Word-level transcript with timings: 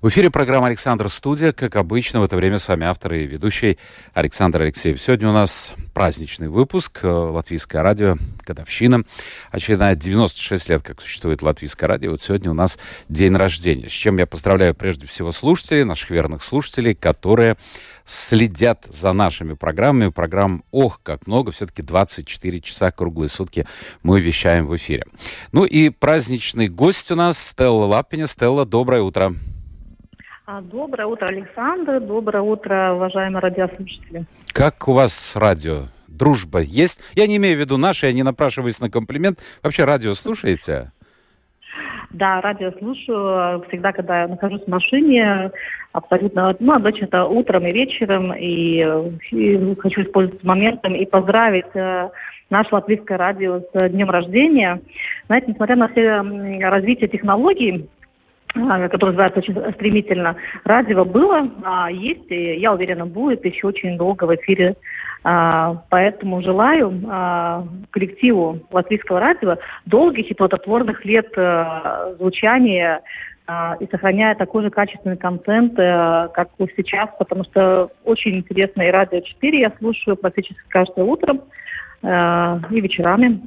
В 0.00 0.08
эфире 0.08 0.30
программа 0.30 0.68
«Александр 0.68 1.10
Студия». 1.10 1.52
Как 1.52 1.76
обычно, 1.76 2.20
в 2.20 2.22
это 2.22 2.34
время 2.34 2.58
с 2.58 2.66
вами 2.68 2.86
автор 2.86 3.12
и 3.12 3.26
ведущий 3.26 3.76
Александр 4.14 4.62
Алексеев. 4.62 4.98
Сегодня 4.98 5.28
у 5.28 5.32
нас 5.34 5.74
праздничный 5.92 6.48
выпуск. 6.48 7.00
Э, 7.02 7.06
Латвийское 7.06 7.82
радио, 7.82 8.16
годовщина. 8.46 9.04
Очередная 9.50 9.94
96 9.96 10.70
лет, 10.70 10.82
как 10.82 11.02
существует 11.02 11.42
Латвийское 11.42 11.86
радио. 11.86 12.12
Вот 12.12 12.22
сегодня 12.22 12.50
у 12.50 12.54
нас 12.54 12.78
день 13.10 13.36
рождения. 13.36 13.90
С 13.90 13.92
чем 13.92 14.16
я 14.16 14.24
поздравляю 14.24 14.74
прежде 14.74 15.06
всего 15.06 15.32
слушателей, 15.32 15.84
наших 15.84 16.08
верных 16.08 16.42
слушателей, 16.42 16.94
которые 16.94 17.58
следят 18.06 18.86
за 18.88 19.12
нашими 19.12 19.52
программами. 19.52 20.08
Программ, 20.08 20.64
ох, 20.70 21.00
как 21.02 21.26
много, 21.26 21.52
все-таки 21.52 21.82
24 21.82 22.62
часа 22.62 22.90
круглые 22.90 23.28
сутки 23.28 23.66
мы 24.02 24.18
вещаем 24.22 24.66
в 24.66 24.74
эфире. 24.76 25.04
Ну 25.52 25.66
и 25.66 25.90
праздничный 25.90 26.68
гость 26.68 27.10
у 27.10 27.16
нас 27.16 27.38
Стелла 27.38 27.84
Лапиня. 27.84 28.26
Стелла, 28.26 28.64
доброе 28.64 29.02
утро. 29.02 29.34
А, 30.52 30.62
доброе 30.62 31.06
утро, 31.06 31.28
Александр. 31.28 32.00
Доброе 32.00 32.42
утро, 32.42 32.94
уважаемые 32.94 33.40
радиослушатели. 33.40 34.24
Как 34.52 34.88
у 34.88 34.94
вас 34.94 35.36
радио? 35.36 35.84
Дружба 36.08 36.58
есть? 36.58 37.00
Я 37.14 37.28
не 37.28 37.36
имею 37.36 37.56
в 37.56 37.60
виду 37.60 37.76
наши, 37.76 38.06
я 38.06 38.12
не 38.12 38.24
напрашиваюсь 38.24 38.80
на 38.80 38.90
комплимент. 38.90 39.38
Вообще 39.62 39.84
радио 39.84 40.12
слушаете? 40.14 40.90
Да, 42.10 42.40
радио 42.40 42.72
слушаю 42.80 43.64
всегда, 43.68 43.92
когда 43.92 44.22
я 44.22 44.28
нахожусь 44.28 44.64
в 44.64 44.68
машине, 44.68 45.52
абсолютно, 45.92 46.56
ну, 46.58 46.72
обычно 46.72 47.04
это 47.04 47.26
утром 47.26 47.64
и 47.68 47.72
вечером, 47.72 48.32
и, 48.32 48.84
и 49.30 49.74
хочу 49.76 50.02
использовать 50.02 50.42
моментом 50.42 50.96
и 50.96 51.06
поздравить 51.06 51.70
э, 51.74 52.08
наше 52.50 52.74
латвийское 52.74 53.16
радио 53.16 53.60
с 53.72 53.88
днем 53.88 54.10
рождения. 54.10 54.80
Знаете, 55.26 55.52
несмотря 55.52 55.76
на 55.76 55.86
все 55.86 56.22
развитие 56.68 57.08
технологий, 57.08 57.88
э, 58.54 58.88
которое 58.88 59.12
развивается 59.12 59.40
очень 59.40 59.72
стремительно, 59.74 60.36
радио 60.64 61.04
было, 61.04 61.48
а 61.64 61.90
есть, 61.90 62.30
и 62.30 62.58
я 62.58 62.72
уверена, 62.72 63.06
будет 63.06 63.44
еще 63.44 63.68
очень 63.68 63.96
долго 63.96 64.24
в 64.24 64.34
эфире 64.36 64.76
а, 65.22 65.82
поэтому 65.90 66.42
желаю 66.42 66.98
а, 67.06 67.66
коллективу 67.90 68.60
Латвийского 68.70 69.20
радио 69.20 69.56
долгих 69.84 70.30
и 70.30 70.34
плодотворных 70.34 71.04
лет 71.04 71.30
а, 71.36 72.14
звучания 72.18 73.02
а, 73.46 73.76
и 73.80 73.86
сохраняя 73.90 74.34
такой 74.34 74.62
же 74.62 74.70
качественный 74.70 75.18
контент, 75.18 75.74
а, 75.78 76.28
как 76.28 76.48
и 76.58 76.66
сейчас, 76.74 77.10
потому 77.18 77.44
что 77.44 77.90
очень 78.04 78.38
интересно 78.38 78.82
и 78.82 78.90
радио 78.90 79.20
4 79.20 79.60
я 79.60 79.72
слушаю 79.78 80.16
практически 80.16 80.62
каждое 80.68 81.04
утро 81.04 81.34
а, 82.02 82.58
и 82.70 82.80
вечерами. 82.80 83.42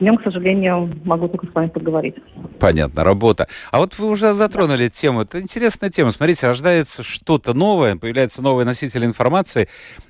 Днем, 0.00 0.16
к 0.16 0.22
сожалению, 0.22 0.92
могу 1.04 1.28
только 1.28 1.46
с 1.46 1.54
вами 1.54 1.68
поговорить. 1.68 2.16
Понятно, 2.58 3.04
работа. 3.04 3.48
А 3.70 3.78
вот 3.78 3.98
вы 3.98 4.08
уже 4.08 4.34
затронули 4.34 4.84
да. 4.84 4.90
тему. 4.90 5.22
Это 5.22 5.40
интересная 5.40 5.90
тема. 5.90 6.10
Смотрите, 6.10 6.46
рождается 6.46 7.02
что-то 7.02 7.54
новое, 7.54 7.96
появляется 7.96 8.42
новый 8.42 8.64
носитель 8.64 9.04
информации, 9.04 9.68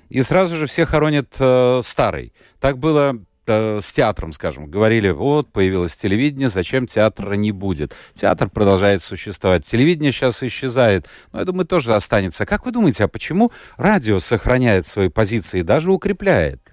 и 0.08 0.22
сразу 0.22 0.56
же 0.56 0.66
все 0.66 0.86
хоронят 0.86 1.34
э, 1.38 1.80
старый. 1.82 2.32
Так 2.60 2.78
было 2.78 3.16
э, 3.46 3.80
с 3.82 3.92
театром, 3.92 4.32
скажем. 4.32 4.70
Говорили, 4.70 5.10
вот, 5.10 5.52
появилось 5.52 5.96
телевидение, 5.96 6.48
зачем 6.48 6.86
театра 6.86 7.34
не 7.34 7.52
будет? 7.52 7.94
Театр 8.14 8.48
продолжает 8.48 9.02
существовать. 9.02 9.66
Телевидение 9.66 10.12
сейчас 10.12 10.42
исчезает. 10.42 11.06
Но, 11.32 11.40
я 11.40 11.44
думаю, 11.44 11.66
тоже 11.66 11.94
останется. 11.94 12.46
Как 12.46 12.64
вы 12.64 12.72
думаете, 12.72 13.04
а 13.04 13.08
почему 13.08 13.50
радио 13.76 14.18
сохраняет 14.18 14.86
свои 14.86 15.08
позиции 15.08 15.60
и 15.60 15.64
даже 15.64 15.90
укрепляет? 15.90 16.63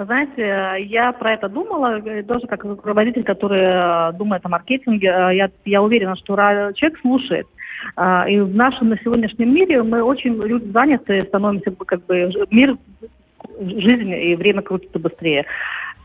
Вы 0.00 0.06
знаете, 0.06 0.86
я 0.86 1.12
про 1.12 1.34
это 1.34 1.50
думала, 1.50 2.00
тоже 2.26 2.46
как 2.46 2.64
руководитель, 2.64 3.22
который 3.22 3.60
э, 3.60 4.12
думает 4.16 4.46
о 4.46 4.48
маркетинге. 4.48 5.08
Э, 5.08 5.36
я, 5.36 5.50
я 5.66 5.82
уверена, 5.82 6.16
что 6.16 6.36
человек 6.72 6.98
слушает. 7.02 7.46
И 8.30 8.40
в 8.40 8.54
нашем 8.54 8.88
на 8.88 8.98
сегодняшнем 8.98 9.54
мире 9.54 9.82
мы 9.82 10.02
очень 10.02 10.42
люди 10.42 10.70
заняты, 10.70 11.20
становимся 11.20 11.72
как 11.86 12.06
бы 12.06 12.30
мир, 12.50 12.78
жизнь 13.60 14.10
и 14.10 14.36
время 14.36 14.62
крутится 14.62 14.98
быстрее. 14.98 15.44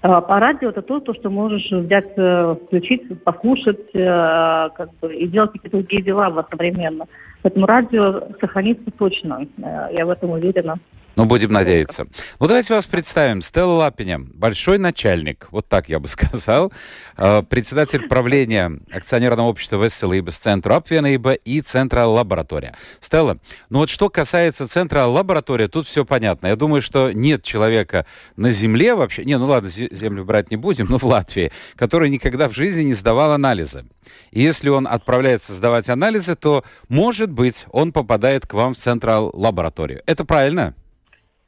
А 0.01 0.39
радио 0.41 0.71
это 0.71 0.81
то, 0.81 0.99
то, 0.99 1.13
что 1.13 1.29
можешь 1.29 1.71
взять, 1.71 2.11
э, 2.17 2.55
включить, 2.65 3.23
послушать, 3.23 3.93
как 3.93 4.89
бы, 5.01 5.15
и 5.15 5.25
делать 5.27 5.53
какие-то 5.53 5.77
другие 5.77 6.01
дела 6.01 6.25
одновременно. 6.25 7.05
Поэтому 7.43 7.65
радио 7.65 8.23
сохранится 8.41 8.91
точно. 8.97 9.47
Я 9.57 10.05
в 10.05 10.09
этом 10.09 10.31
уверена. 10.31 10.79
Ну, 11.15 11.23
будем 11.25 11.53
надеяться. 11.53 12.07
Ну, 12.41 12.47
давайте 12.47 12.73
вас 12.73 12.85
представим. 12.85 13.41
Стелла 13.41 13.73
Лапиня, 13.75 14.19
большой 14.19 14.77
начальник, 14.77 15.47
вот 15.49 15.67
так 15.67 15.87
я 15.87 15.99
бы 15.99 16.07
сказал, 16.09 16.73
э, 17.17 17.41
председатель 17.43 18.07
правления 18.09 18.79
акционерного 18.91 19.47
общества 19.47 19.81
Веселибес 19.81 20.37
Центра 20.37 20.75
Апвенейба 20.75 21.33
и 21.33 21.61
Центра 21.61 22.05
Лаборатория. 22.05 22.75
Стелла, 22.99 23.37
ну 23.69 23.79
вот 23.79 23.89
что 23.89 24.09
касается 24.09 24.67
Центра 24.67 25.05
Лаборатория, 25.05 25.69
тут 25.69 25.87
все 25.87 26.03
понятно. 26.03 26.47
Я 26.47 26.57
думаю, 26.57 26.81
что 26.81 27.11
нет 27.13 27.43
человека 27.43 28.05
на 28.35 28.51
Земле 28.51 28.93
вообще, 28.93 29.23
не, 29.23 29.37
ну 29.37 29.45
ладно, 29.45 29.69
Землю 29.69 30.25
брать 30.25 30.51
не 30.51 30.57
будем, 30.57 30.87
но 30.89 30.97
в 30.97 31.03
Латвии, 31.03 31.53
который 31.77 32.09
никогда 32.09 32.49
в 32.49 32.53
жизни 32.53 32.83
не 32.83 32.93
сдавал 32.93 33.31
анализы. 33.31 33.85
И 34.31 34.41
если 34.41 34.67
он 34.67 34.85
отправляется 34.85 35.53
сдавать 35.53 35.87
анализы, 35.87 36.35
то, 36.35 36.65
может 36.89 37.31
быть, 37.31 37.65
он 37.71 37.93
попадает 37.93 38.45
к 38.45 38.53
вам 38.53 38.73
в 38.73 38.77
Централ 38.77 39.31
Лабораторию. 39.33 40.03
Это 40.05 40.25
правильно? 40.25 40.75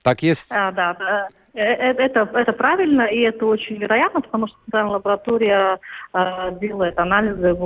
Так 0.08 0.24
есть? 0.24 0.54
А, 0.54 0.72
да, 0.72 0.94
да. 0.94 1.28
Э, 1.54 1.60
э, 1.60 1.92
это, 1.98 2.30
это 2.34 2.54
правильно, 2.54 3.02
и 3.02 3.20
это 3.20 3.46
очень 3.46 3.76
вероятно, 3.76 4.22
потому 4.22 4.48
что 4.48 4.56
центральная 4.64 4.94
лаборатория 4.94 5.80
э, 6.14 6.60
делает 6.62 6.98
анализы 6.98 7.58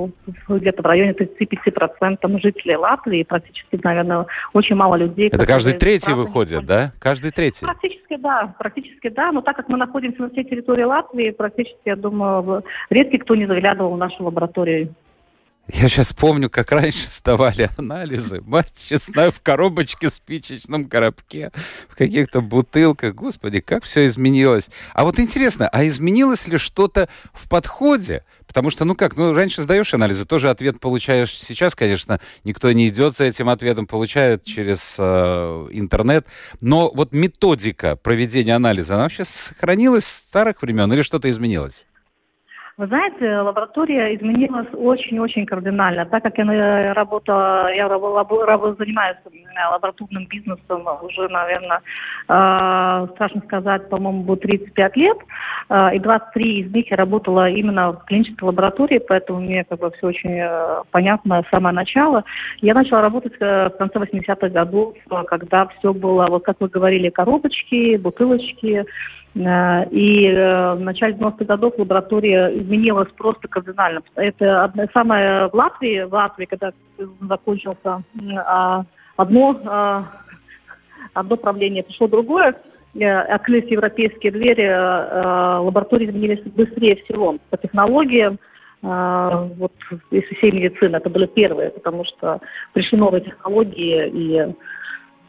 где-то 0.49 0.81
в 0.81 0.85
районе 0.87 1.11
35% 1.11 2.41
жителей 2.41 2.77
Латвии, 2.77 3.21
практически, 3.21 3.79
наверное, 3.83 4.25
очень 4.53 4.75
мало 4.75 4.95
людей. 4.95 5.27
Это 5.27 5.45
каждый 5.45 5.73
третий 5.73 6.13
выходит, 6.13 6.65
да? 6.65 6.93
Каждый 6.99 7.29
третий? 7.29 7.63
Практически 7.63 8.15
да, 8.15 8.55
практически 8.57 9.09
да, 9.09 9.31
но 9.31 9.41
так 9.41 9.55
как 9.55 9.69
мы 9.69 9.77
находимся 9.77 10.23
на 10.23 10.31
всей 10.31 10.45
территории 10.45 10.83
Латвии, 10.83 11.29
практически, 11.29 11.81
я 11.85 11.95
думаю, 11.95 12.63
редкий 12.89 13.19
кто 13.19 13.35
не 13.35 13.45
заглядывал 13.45 13.93
в 13.93 13.97
нашу 13.99 14.23
лабораторию. 14.23 14.95
Я 15.67 15.87
сейчас 15.87 16.11
помню, 16.11 16.49
как 16.49 16.71
раньше 16.71 17.07
сдавали 17.07 17.69
анализы. 17.77 18.41
Мать 18.41 18.87
честная, 18.89 19.31
в 19.31 19.41
коробочке, 19.41 20.09
спичечном 20.09 20.85
коробке, 20.85 21.51
в 21.87 21.95
каких-то 21.95 22.41
бутылках. 22.41 23.13
Господи, 23.13 23.61
как 23.61 23.83
все 23.83 24.05
изменилось. 24.07 24.69
А 24.93 25.03
вот 25.03 25.19
интересно, 25.19 25.69
а 25.69 25.87
изменилось 25.87 26.47
ли 26.47 26.57
что-то 26.57 27.07
в 27.33 27.47
подходе? 27.47 28.25
Потому 28.47 28.69
что, 28.69 28.83
ну 28.83 28.95
как, 28.95 29.15
ну 29.15 29.33
раньше 29.33 29.61
сдаешь 29.61 29.93
анализы, 29.93 30.25
тоже 30.25 30.49
ответ 30.49 30.79
получаешь. 30.79 31.31
Сейчас, 31.31 31.73
конечно, 31.73 32.19
никто 32.43 32.69
не 32.71 32.89
идет 32.89 33.15
за 33.15 33.25
этим 33.25 33.47
ответом, 33.47 33.87
получают 33.87 34.43
через 34.43 34.95
э, 34.97 35.67
интернет. 35.71 36.25
Но 36.59 36.91
вот 36.93 37.13
методика 37.13 37.95
проведения 37.95 38.55
анализа, 38.55 38.95
она 38.95 39.03
вообще 39.03 39.23
сохранилась 39.23 40.05
с 40.05 40.27
старых 40.27 40.61
времен 40.61 40.91
или 40.91 41.01
что-то 41.01 41.29
изменилось? 41.29 41.85
Вы 42.81 42.87
знаете, 42.87 43.37
лаборатория 43.41 44.15
изменилась 44.15 44.65
очень-очень 44.73 45.45
кардинально. 45.45 46.03
Так 46.07 46.23
как 46.23 46.35
я 46.39 46.95
работала, 46.95 47.71
я 47.71 47.87
занимаюсь 47.87 49.17
лабораторным 49.71 50.25
бизнесом 50.25 50.87
уже, 51.03 51.29
наверное, 51.29 51.77
э, 51.77 53.07
страшно 53.13 53.41
сказать, 53.45 53.87
по-моему, 53.87 54.23
будет 54.23 54.41
35 54.41 54.97
лет, 54.97 55.17
э, 55.69 55.95
и 55.95 55.99
23 55.99 56.61
из 56.61 56.73
них 56.73 56.89
я 56.89 56.97
работала 56.97 57.47
именно 57.51 57.91
в 57.91 58.03
клинической 58.05 58.47
лаборатории, 58.47 58.97
поэтому 58.97 59.41
мне 59.41 59.63
как 59.63 59.77
бы 59.77 59.91
все 59.91 60.07
очень 60.07 60.39
э, 60.39 60.81
понятно 60.89 61.43
с 61.43 61.51
самого 61.51 61.73
начала. 61.73 62.23
Я 62.61 62.73
начала 62.73 63.01
работать 63.01 63.39
в 63.39 63.69
конце 63.77 63.99
80-х 63.99 64.49
годов, 64.49 64.95
когда 65.27 65.67
все 65.67 65.93
было, 65.93 66.25
вот 66.25 66.43
как 66.45 66.57
вы 66.59 66.67
говорили, 66.67 67.09
коробочки, 67.09 67.97
бутылочки, 67.97 68.85
Э, 68.85 68.85
и 69.33 70.27
э, 70.27 70.73
в 70.73 70.81
начале 70.81 71.13
90-х 71.13 71.45
годов 71.45 71.75
лаборатория 71.77 72.49
изменилась 72.49 73.07
просто 73.15 73.47
кардинально. 73.47 74.01
Это 74.15 74.65
одно, 74.65 74.85
самое 74.93 75.47
в 75.47 75.53
Латвии, 75.53 76.03
в 76.03 76.13
Латвии, 76.13 76.45
когда 76.45 76.71
закончился 77.21 78.03
а, 78.45 78.83
одно, 79.15 79.57
а, 79.65 80.05
одно 81.13 81.37
правление, 81.37 81.83
пришло 81.83 82.07
другое, 82.07 82.55
э, 82.93 83.09
открылись 83.09 83.71
европейские 83.71 84.33
двери, 84.33 84.67
лаборатории 85.63 86.09
изменились 86.09 86.43
быстрее 86.51 86.97
всего 86.97 87.37
по 87.49 87.57
технологиям, 87.57 88.37
вот 88.81 89.73
из 90.09 90.23
всей 90.37 90.51
медицины. 90.51 90.95
Это 90.95 91.07
были 91.07 91.27
первые, 91.27 91.69
потому 91.69 92.03
что 92.03 92.41
пришли 92.73 92.97
новые 92.97 93.21
технологии, 93.21 94.09
и 94.09 94.55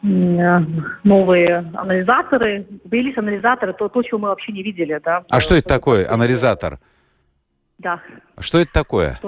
новые 0.03 1.71
анализаторы. 1.75 2.65
Появились 2.89 3.17
анализаторы, 3.17 3.73
то, 3.73 3.87
то, 3.87 4.03
чего 4.03 4.19
мы 4.19 4.27
вообще 4.29 4.51
не 4.51 4.61
видели. 4.61 4.99
Да? 5.03 5.23
А 5.29 5.39
что 5.39 5.55
это 5.55 5.67
такое, 5.67 6.09
анализатор? 6.09 6.79
Да. 7.79 8.01
А 8.35 8.41
что 8.41 8.59
это 8.59 8.71
такое? 8.73 9.19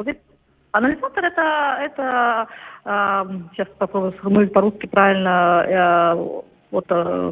Анализатор 0.71 1.23
это, 1.23 1.77
это 1.81 2.47
э, 2.83 3.23
сейчас 3.53 3.69
попробую 3.77 4.11
сформулировать 4.13 4.51
по-русски 4.51 4.87
правильно, 4.87 5.65
э, 5.65 6.41
вот 6.71 6.85
э, 6.89 7.31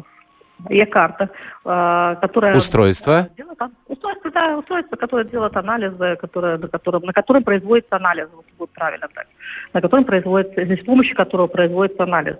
Е-карта, 0.70 1.30
э, 1.64 2.16
которая... 2.20 2.54
Устройство? 2.56 3.28
Делает, 3.36 3.58
устройство, 3.86 4.30
да, 4.30 4.56
устройство, 4.58 4.96
которое 4.96 5.24
делает 5.24 5.56
анализы, 5.56 6.16
которое, 6.20 6.58
на, 6.58 6.68
котором, 6.68 7.02
на 7.02 7.12
котором 7.12 7.44
производится 7.44 7.96
анализ, 7.96 8.28
вот 8.34 8.46
будет 8.58 8.70
правильно 8.70 9.08
так, 9.14 9.26
на 9.72 9.80
котором 9.80 10.04
производится, 10.04 10.64
здесь 10.64 10.80
с 10.80 10.84
помощью 10.84 11.16
которого 11.16 11.48
производится 11.48 12.04
анализы. 12.04 12.38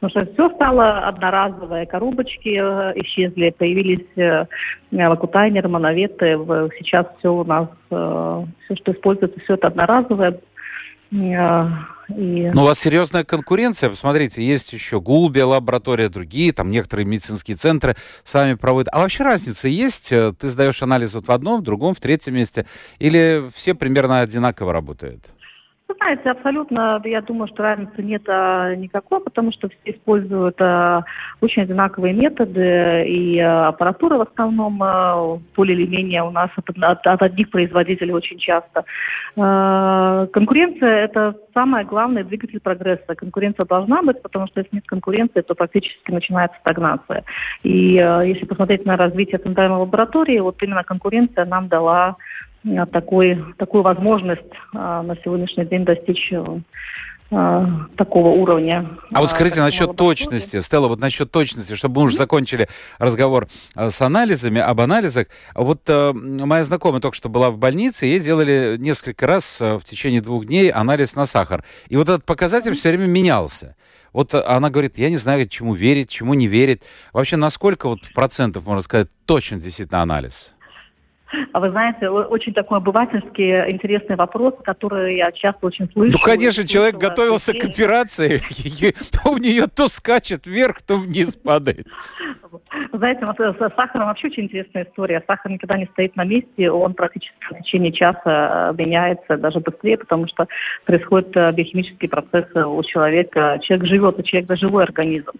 Потому 0.00 0.10
что 0.10 0.32
все 0.32 0.50
стало 0.56 1.08
одноразовое, 1.08 1.86
коробочки 1.86 2.58
э, 2.60 2.92
исчезли, 3.00 3.54
появились 3.56 4.06
э, 4.16 4.46
лакутайнеры, 4.90 5.68
моноветы, 5.68 6.36
сейчас 6.78 7.06
все 7.18 7.32
у 7.32 7.44
нас, 7.44 7.68
все, 7.88 8.76
что 8.76 8.92
используется, 8.92 9.40
все 9.40 9.54
это 9.54 9.68
одноразовое, 9.68 10.40
и... 12.16 12.50
Ну, 12.52 12.62
у 12.62 12.64
вас 12.66 12.78
серьезная 12.78 13.24
конкуренция. 13.24 13.90
Посмотрите, 13.90 14.44
есть 14.44 14.72
еще 14.72 15.00
Гулбия 15.00 15.46
лаборатория, 15.46 16.08
другие, 16.08 16.52
там 16.52 16.70
некоторые 16.70 17.06
медицинские 17.06 17.56
центры 17.56 17.96
сами 18.24 18.54
проводят. 18.54 18.88
А 18.92 19.00
вообще 19.00 19.24
разница 19.24 19.68
есть? 19.68 20.08
Ты 20.10 20.48
сдаешь 20.48 20.82
анализ 20.82 21.14
вот 21.14 21.28
в 21.28 21.32
одном, 21.32 21.60
в 21.60 21.64
другом, 21.64 21.94
в 21.94 22.00
третьем 22.00 22.34
месте? 22.34 22.66
Или 22.98 23.50
все 23.54 23.74
примерно 23.74 24.20
одинаково 24.20 24.72
работают? 24.72 25.24
Знаете, 25.98 26.30
абсолютно, 26.30 27.00
я 27.04 27.20
думаю, 27.22 27.48
что 27.48 27.62
разницы 27.62 28.02
нет 28.02 28.22
а, 28.28 28.74
никакой, 28.74 29.20
потому 29.20 29.52
что 29.52 29.68
все 29.68 29.92
используют 29.92 30.60
а, 30.60 31.04
очень 31.40 31.62
одинаковые 31.62 32.14
методы, 32.14 33.04
и 33.06 33.38
а, 33.38 33.68
аппаратура 33.68 34.18
в 34.18 34.22
основном 34.22 34.78
более 35.56 35.76
или 35.76 35.86
менее 35.86 36.22
у 36.22 36.30
нас 36.30 36.50
от, 36.56 36.68
от, 36.78 37.06
от 37.06 37.22
одних 37.22 37.50
производителей 37.50 38.12
очень 38.12 38.38
часто. 38.38 38.84
Конкуренция– 39.34 41.04
это 41.04 41.34
самое 41.54 41.84
главное 41.84 42.24
двигатель 42.24 42.60
прогресса. 42.60 43.14
Конкуренция 43.16 43.66
должна 43.66 44.02
быть, 44.02 44.20
потому 44.22 44.46
что 44.46 44.60
если 44.60 44.76
нет 44.76 44.84
конкуренции, 44.86 45.40
то 45.40 45.54
практически 45.54 46.10
начинается 46.10 46.58
стагнация. 46.60 47.24
И 47.62 47.94
если 47.94 48.44
посмотреть 48.44 48.84
на 48.84 48.96
развитие 48.96 49.38
центральной 49.38 49.78
лаборатории, 49.78 50.38
вот 50.40 50.62
именно 50.62 50.84
конкуренция 50.84 51.44
нам 51.46 51.68
дала 51.68 52.16
такой, 52.92 53.42
такую 53.58 53.82
возможность 53.82 54.42
а, 54.74 55.02
на 55.02 55.16
сегодняшний 55.16 55.64
день 55.64 55.84
достичь 55.84 56.32
а, 57.30 57.66
такого 57.96 58.28
уровня. 58.28 58.88
А 59.12 59.20
вот 59.20 59.30
скажите 59.30 59.60
насчет 59.60 59.96
точности, 59.96 60.60
Стелла, 60.60 60.88
вот 60.88 61.00
насчет 61.00 61.30
точности, 61.30 61.74
чтобы 61.74 62.00
мы 62.00 62.06
уже 62.06 62.16
закончили 62.16 62.68
разговор 62.98 63.48
с 63.74 64.00
анализами, 64.00 64.60
об 64.60 64.80
анализах. 64.80 65.26
Вот 65.54 65.80
э, 65.88 66.12
моя 66.12 66.62
знакомая 66.64 67.00
только 67.00 67.16
что 67.16 67.28
была 67.28 67.50
в 67.50 67.58
больнице, 67.58 68.06
ей 68.06 68.20
делали 68.20 68.76
несколько 68.78 69.26
раз 69.26 69.60
в 69.60 69.80
течение 69.84 70.20
двух 70.20 70.46
дней 70.46 70.70
анализ 70.70 71.16
на 71.16 71.26
сахар. 71.26 71.64
И 71.88 71.96
вот 71.96 72.08
этот 72.08 72.24
показатель 72.24 72.74
все 72.74 72.90
время 72.90 73.06
менялся. 73.06 73.76
Вот 74.12 74.34
она 74.34 74.68
говорит, 74.68 74.98
я 74.98 75.08
не 75.08 75.16
знаю, 75.16 75.48
чему 75.48 75.74
верить, 75.74 76.10
чему 76.10 76.34
не 76.34 76.46
верить. 76.46 76.82
Вообще, 77.12 77.36
насколько 77.36 77.88
вот 77.88 78.00
процентов, 78.14 78.66
можно 78.66 78.82
сказать, 78.82 79.08
точно 79.24 79.58
действительно 79.58 80.02
анализ? 80.02 80.52
А 81.52 81.60
вы 81.60 81.70
знаете, 81.70 82.08
очень 82.08 82.52
такой 82.52 82.78
обывательский 82.78 83.70
интересный 83.70 84.16
вопрос, 84.16 84.54
который 84.64 85.16
я 85.16 85.32
часто 85.32 85.66
очень 85.66 85.90
слышу. 85.92 86.18
Ну, 86.18 86.24
конечно, 86.24 86.66
человек 86.66 86.96
готовился 86.96 87.52
к 87.52 87.64
операции, 87.64 88.40
у 89.24 89.38
нее 89.38 89.66
то 89.66 89.88
скачет 89.88 90.46
вверх, 90.46 90.82
то 90.82 90.96
вниз 90.96 91.36
падает. 91.36 91.86
Знаете, 92.92 93.24
с 93.24 93.74
сахаром 93.74 94.08
вообще 94.08 94.28
очень 94.28 94.44
интересная 94.44 94.84
история. 94.84 95.22
Сахар 95.26 95.50
никогда 95.50 95.78
не 95.78 95.86
стоит 95.86 96.14
на 96.16 96.24
месте, 96.24 96.70
он 96.70 96.94
практически 96.94 97.34
в 97.50 97.62
течение 97.62 97.92
часа 97.92 98.70
э, 98.70 98.74
меняется 98.76 99.36
даже 99.38 99.60
быстрее, 99.60 99.96
потому 99.96 100.26
что 100.28 100.46
происходят 100.84 101.34
э, 101.34 101.52
биохимические 101.52 102.10
процессы 102.10 102.64
у 102.64 102.82
человека. 102.82 103.58
Человек 103.62 103.88
живет, 103.88 104.18
и 104.20 104.24
человек– 104.24 104.50
живой 104.58 104.84
организм. 104.84 105.32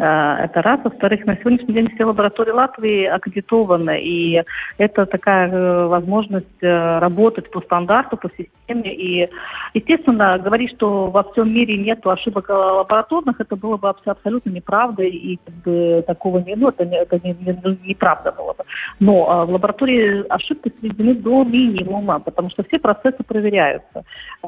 Э, 0.00 0.44
это 0.44 0.62
раз. 0.62 0.80
Во-вторых, 0.82 1.26
на 1.26 1.36
сегодняшний 1.36 1.74
день 1.74 1.90
все 1.94 2.06
лаборатории 2.06 2.52
Латвии 2.52 3.04
аккредитованы, 3.04 4.00
и 4.00 4.42
это 4.78 5.04
такая 5.04 5.50
э, 5.50 5.86
возможность 5.88 6.62
э, 6.62 6.98
работать 6.98 7.50
по 7.50 7.60
стандарту, 7.60 8.16
по 8.16 8.30
системе. 8.30 8.94
И, 8.94 9.28
естественно, 9.74 10.38
говорить, 10.38 10.70
что 10.76 11.10
во 11.10 11.22
всем 11.24 11.52
мире 11.52 11.76
нет 11.76 12.06
ошибок 12.06 12.48
лабораторных, 12.48 13.40
это 13.40 13.56
было 13.56 13.76
бы 13.76 13.90
абсолютно 13.90 14.48
неправдой, 14.50 15.10
и 15.10 15.38
как 15.44 15.54
бы, 15.64 16.02
такого 16.06 16.38
не, 16.38 16.56
ну, 16.56 16.68
это, 16.68 16.86
не, 16.86 16.96
это 16.96 17.20
не, 17.22 17.34
не, 17.34 17.88
неправда 17.88 18.32
было 18.32 18.54
бы. 18.54 18.64
Но 19.00 19.44
в 19.46 19.50
лаборатории 19.50 20.24
ошибки 20.30 20.72
сведены 20.80 21.14
до 21.14 21.44
минимума, 21.44 22.20
потому 22.20 22.48
что 22.50 22.62
все 22.62 22.78
процессы 22.78 23.22
проверяются. 23.22 24.04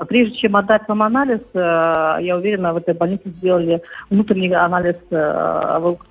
Прежде 0.08 0.36
чем 0.36 0.56
отдать 0.56 0.88
вам 0.88 1.02
анализ, 1.02 1.40
я 1.54 2.36
уверена, 2.36 2.72
в 2.72 2.78
этой 2.78 2.94
больнице 2.94 3.28
сделали 3.28 3.82
внутренний 4.08 4.52
анализ 4.54 4.96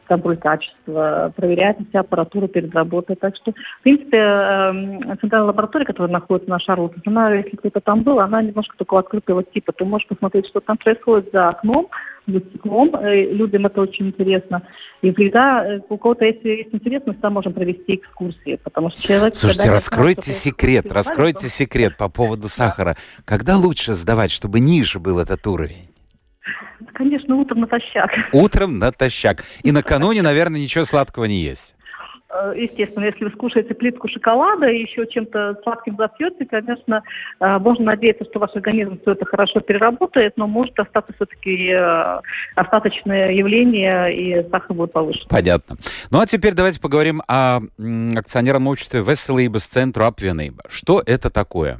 контроль 0.07 0.37
качества, 0.37 1.31
проверяется 1.35 1.83
вся 1.89 2.01
аппаратура 2.01 2.47
перед 2.47 2.73
работой. 2.73 3.15
Так 3.15 3.35
что, 3.37 3.51
в 3.51 3.83
принципе, 3.83 4.17
эм, 4.17 5.17
центральная 5.19 5.47
лаборатория, 5.47 5.85
которая 5.85 6.11
находится 6.11 6.49
на 6.49 6.59
Шарлотте, 6.59 7.01
она, 7.05 7.33
если 7.33 7.55
кто-то 7.55 7.79
там 7.79 8.03
был, 8.03 8.19
она 8.19 8.41
немножко 8.41 8.77
такого 8.77 9.01
открытого 9.01 9.43
типа. 9.43 9.71
Ты 9.71 9.85
можешь 9.85 10.07
посмотреть, 10.07 10.47
что 10.47 10.59
там 10.59 10.77
происходит 10.77 11.29
за 11.31 11.49
окном, 11.49 11.87
за 12.27 12.39
стеклом. 12.39 12.95
Э, 12.95 13.31
людям 13.31 13.65
это 13.65 13.81
очень 13.81 14.07
интересно. 14.07 14.63
И 15.01 15.11
всегда 15.13 15.65
э, 15.65 15.79
у 15.89 15.97
кого-то, 15.97 16.25
если 16.25 16.49
есть 16.49 16.73
интерес, 16.73 17.03
мы 17.05 17.13
всегда 17.13 17.29
можем 17.29 17.53
провести 17.53 17.95
экскурсии, 17.95 18.59
потому 18.63 18.89
что 18.91 19.01
человек... 19.01 19.35
Слушайте, 19.35 19.69
раскройте 19.69 20.31
знает, 20.31 20.37
секрет, 20.37 20.91
раскройте 20.91 21.47
секрет 21.47 21.97
по 21.97 22.09
поводу 22.09 22.47
сахара. 22.47 22.95
Когда 23.25 23.57
лучше 23.57 23.93
сдавать, 23.93 24.31
чтобы 24.31 24.59
ниже 24.59 24.99
был 24.99 25.19
этот 25.19 25.45
уровень? 25.47 25.90
Конечно, 26.93 27.35
утром 27.35 27.61
натощак. 27.61 28.11
Утром 28.31 28.79
натощак. 28.79 29.43
И 29.63 29.71
накануне, 29.71 30.21
наверное, 30.21 30.59
ничего 30.59 30.83
сладкого 30.83 31.25
не 31.25 31.41
есть. 31.41 31.75
Э, 32.31 32.53
естественно, 32.55 33.05
если 33.05 33.25
вы 33.25 33.31
скушаете 33.31 33.73
плитку 33.73 34.07
шоколада 34.07 34.67
и 34.67 34.79
еще 34.79 35.05
чем-то 35.07 35.57
сладким 35.63 35.97
запьете, 35.97 36.45
конечно, 36.45 37.03
э, 37.39 37.57
можно 37.59 37.85
надеяться, 37.85 38.25
что 38.25 38.39
ваш 38.39 38.55
организм 38.55 38.99
все 39.01 39.11
это 39.11 39.25
хорошо 39.25 39.59
переработает, 39.59 40.37
но 40.37 40.47
может 40.47 40.77
остаться 40.79 41.13
все-таки 41.13 41.69
э, 41.69 42.19
остаточное 42.55 43.31
явление, 43.31 44.15
и 44.15 44.49
сахар 44.49 44.75
будет 44.75 44.93
повышен. 44.93 45.27
Понятно. 45.29 45.75
Ну 46.09 46.19
а 46.19 46.25
теперь 46.25 46.53
давайте 46.53 46.79
поговорим 46.79 47.21
о 47.27 47.61
акционерном 48.17 48.67
обществе 48.67 49.01
Веселибас 49.01 49.65
Центру 49.65 50.05
Апвенейба. 50.05 50.63
Что 50.69 51.01
это 51.05 51.29
такое? 51.29 51.79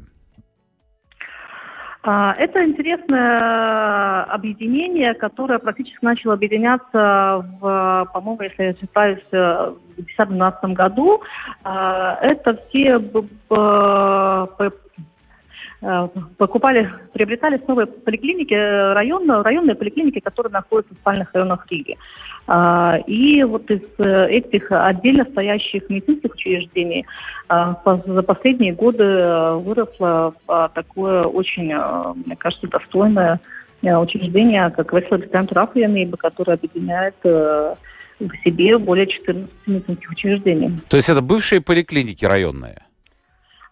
А, 2.03 2.34
это 2.38 2.65
интересное 2.65 4.24
объединение, 4.24 5.13
которое 5.13 5.60
практически 5.60 6.03
начало 6.03 6.34
объединяться 6.34 7.46
в, 7.60 8.10
по-моему, 8.12 8.41
если 8.41 8.63
я 8.63 8.74
считаюсь, 8.74 9.24
в 9.31 9.75
2012 9.98 10.63
году. 10.72 11.22
А, 11.63 12.17
это 12.22 12.58
все 12.70 13.00
покупали, 16.38 16.91
приобретали 17.13 17.62
новые 17.67 17.88
поликлиники, 17.88 18.53
районные, 18.53 19.41
районные 19.41 19.75
поликлиники, 19.75 20.20
которые 20.20 20.51
находятся 20.51 20.93
в 20.93 20.98
спальных 20.98 21.34
районах 21.34 21.65
Риги. 21.70 21.98
А, 22.48 22.98
и 23.07 23.43
вот 23.43 23.69
из 23.69 23.81
э, 23.98 24.27
этих 24.29 24.71
отдельно 24.71 25.25
стоящих 25.25 25.89
медицинских 25.89 26.33
учреждений 26.33 27.05
а, 27.48 27.77
за 28.05 28.24
последние 28.24 28.74
годы 28.74 29.03
э, 29.03 29.55
выросло 29.55 30.33
а, 30.48 30.67
такое 30.69 31.24
очень, 31.24 31.74
мне 32.25 32.36
кажется, 32.36 32.67
достойное 32.67 33.39
э, 33.83 33.95
учреждение, 33.95 34.69
как 34.71 34.91
Веселый 34.91 35.27
центр 35.27 35.60
Африаны, 35.60 36.12
которое 36.17 36.53
объединяет 36.53 37.15
в 37.24 37.77
себе 38.43 38.77
более 38.77 39.07
14 39.07 39.50
медицинских 39.67 40.12
учреждений. 40.12 40.79
То 40.89 40.98
есть 40.98 41.10
это 41.10 41.21
бывшие 41.21 41.62
поликлиники 41.62 42.25
районные? 42.25 42.83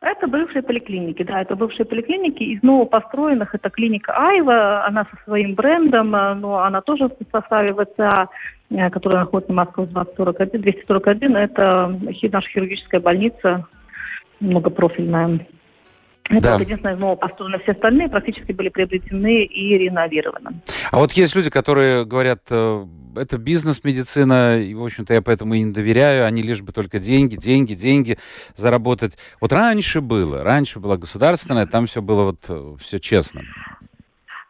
Это 0.02 0.28
бывшие 0.28 0.64
поликлиники, 0.64 1.24
да, 1.24 1.42
это 1.42 1.56
бывшие 1.56 1.86
поликлиники. 1.86 2.42
Из 2.42 2.64
новопостроенных 2.64 3.54
это 3.54 3.70
клиника 3.70 4.14
Айва, 4.16 4.86
она 4.86 5.06
со 5.12 5.24
своим 5.26 5.56
брендом, 5.56 6.12
но 6.12 6.60
она 6.60 6.80
тоже 6.82 7.10
в 7.10 7.32
составе 7.32 7.74
ВЦА. 7.74 8.30
Э, 8.72 8.90
которая 8.92 9.22
находится 9.22 9.52
на 9.52 9.66
Москве 9.66 9.86
241, 9.88 10.62
241, 10.62 11.36
это 11.36 12.00
наша 12.32 12.50
хирургическая 12.50 13.02
больница, 13.02 13.66
многопрофильная. 14.40 15.48
Это 16.30 16.42
да. 16.42 16.54
вот 16.54 16.62
единственное 16.62 16.96
новопостроено. 16.96 17.58
Все 17.60 17.72
остальные 17.72 18.10
практически 18.10 18.52
были 18.52 18.70
приобретены 18.70 19.46
и 19.46 19.76
реновированы. 19.76 20.62
А 20.92 21.00
вот 21.00 21.14
есть 21.14 21.36
люди, 21.36 21.50
которые 21.50 22.06
говорят, 22.06 22.42
э, 22.52 22.86
это 23.16 23.40
бизнес-медицина, 23.40 24.60
и, 24.60 24.76
в 24.76 24.84
общем-то, 24.84 25.16
я 25.16 25.24
поэтому 25.24 25.56
и 25.56 25.64
не 25.64 25.74
доверяю, 25.74 26.28
они 26.28 26.44
лишь 26.44 26.62
бы 26.62 26.72
только 26.72 27.00
деньги, 27.00 27.38
деньги, 27.38 27.74
деньги 27.74 28.20
заработать. 28.56 29.18
Вот 29.42 29.52
раньше 29.52 30.02
было, 30.02 30.44
раньше 30.44 30.80
была 30.80 30.98
государственная, 30.98 31.66
там 31.66 31.88
все 31.88 32.04
было 32.04 32.26
вот, 32.26 32.46
э, 32.50 32.76
все 32.80 33.00
честно. 33.00 33.42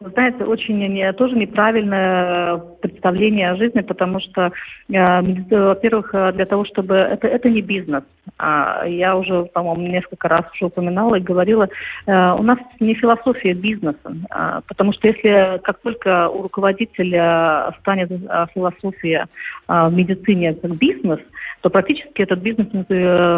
Знаете, 0.02 0.46
очень 0.46 0.78
не, 0.78 1.12
тоже 1.14 1.36
неправильное 1.36 2.58
представление 2.82 3.52
о 3.52 3.58
жизни, 3.58 3.82
потому 3.82 4.22
что, 4.22 4.52
э, 4.90 5.22
во-первых, 5.50 6.12
для 6.36 6.46
того, 6.46 6.64
чтобы 6.64 6.96
это, 6.96 7.28
это 7.28 7.50
не 7.50 7.62
бизнес. 7.62 8.04
А 8.38 8.86
я 8.88 9.18
уже, 9.18 9.44
по-моему, 9.54 9.88
несколько 9.88 10.30
раз 10.30 10.46
уже 10.54 10.68
упоминала 10.68 11.16
и 11.16 11.22
говорила, 11.22 11.68
э, 12.06 12.32
у 12.32 12.44
нас 12.44 12.60
не 12.80 12.94
философия 12.94 13.54
бизнеса, 13.54 14.16
а, 14.30 14.62
потому 14.68 14.94
что 14.94 15.08
если 15.10 15.60
как 15.64 15.80
только 15.80 16.30
у 16.30 16.44
руководителя 16.44 17.74
станет 17.82 18.10
э, 18.10 18.46
философия 18.54 19.28
в 19.68 19.90
медицине 19.92 20.54
как 20.54 20.76
бизнес, 20.76 21.20
то 21.62 21.70
практически 21.70 22.22
этот 22.22 22.40
бизнес 22.40 22.68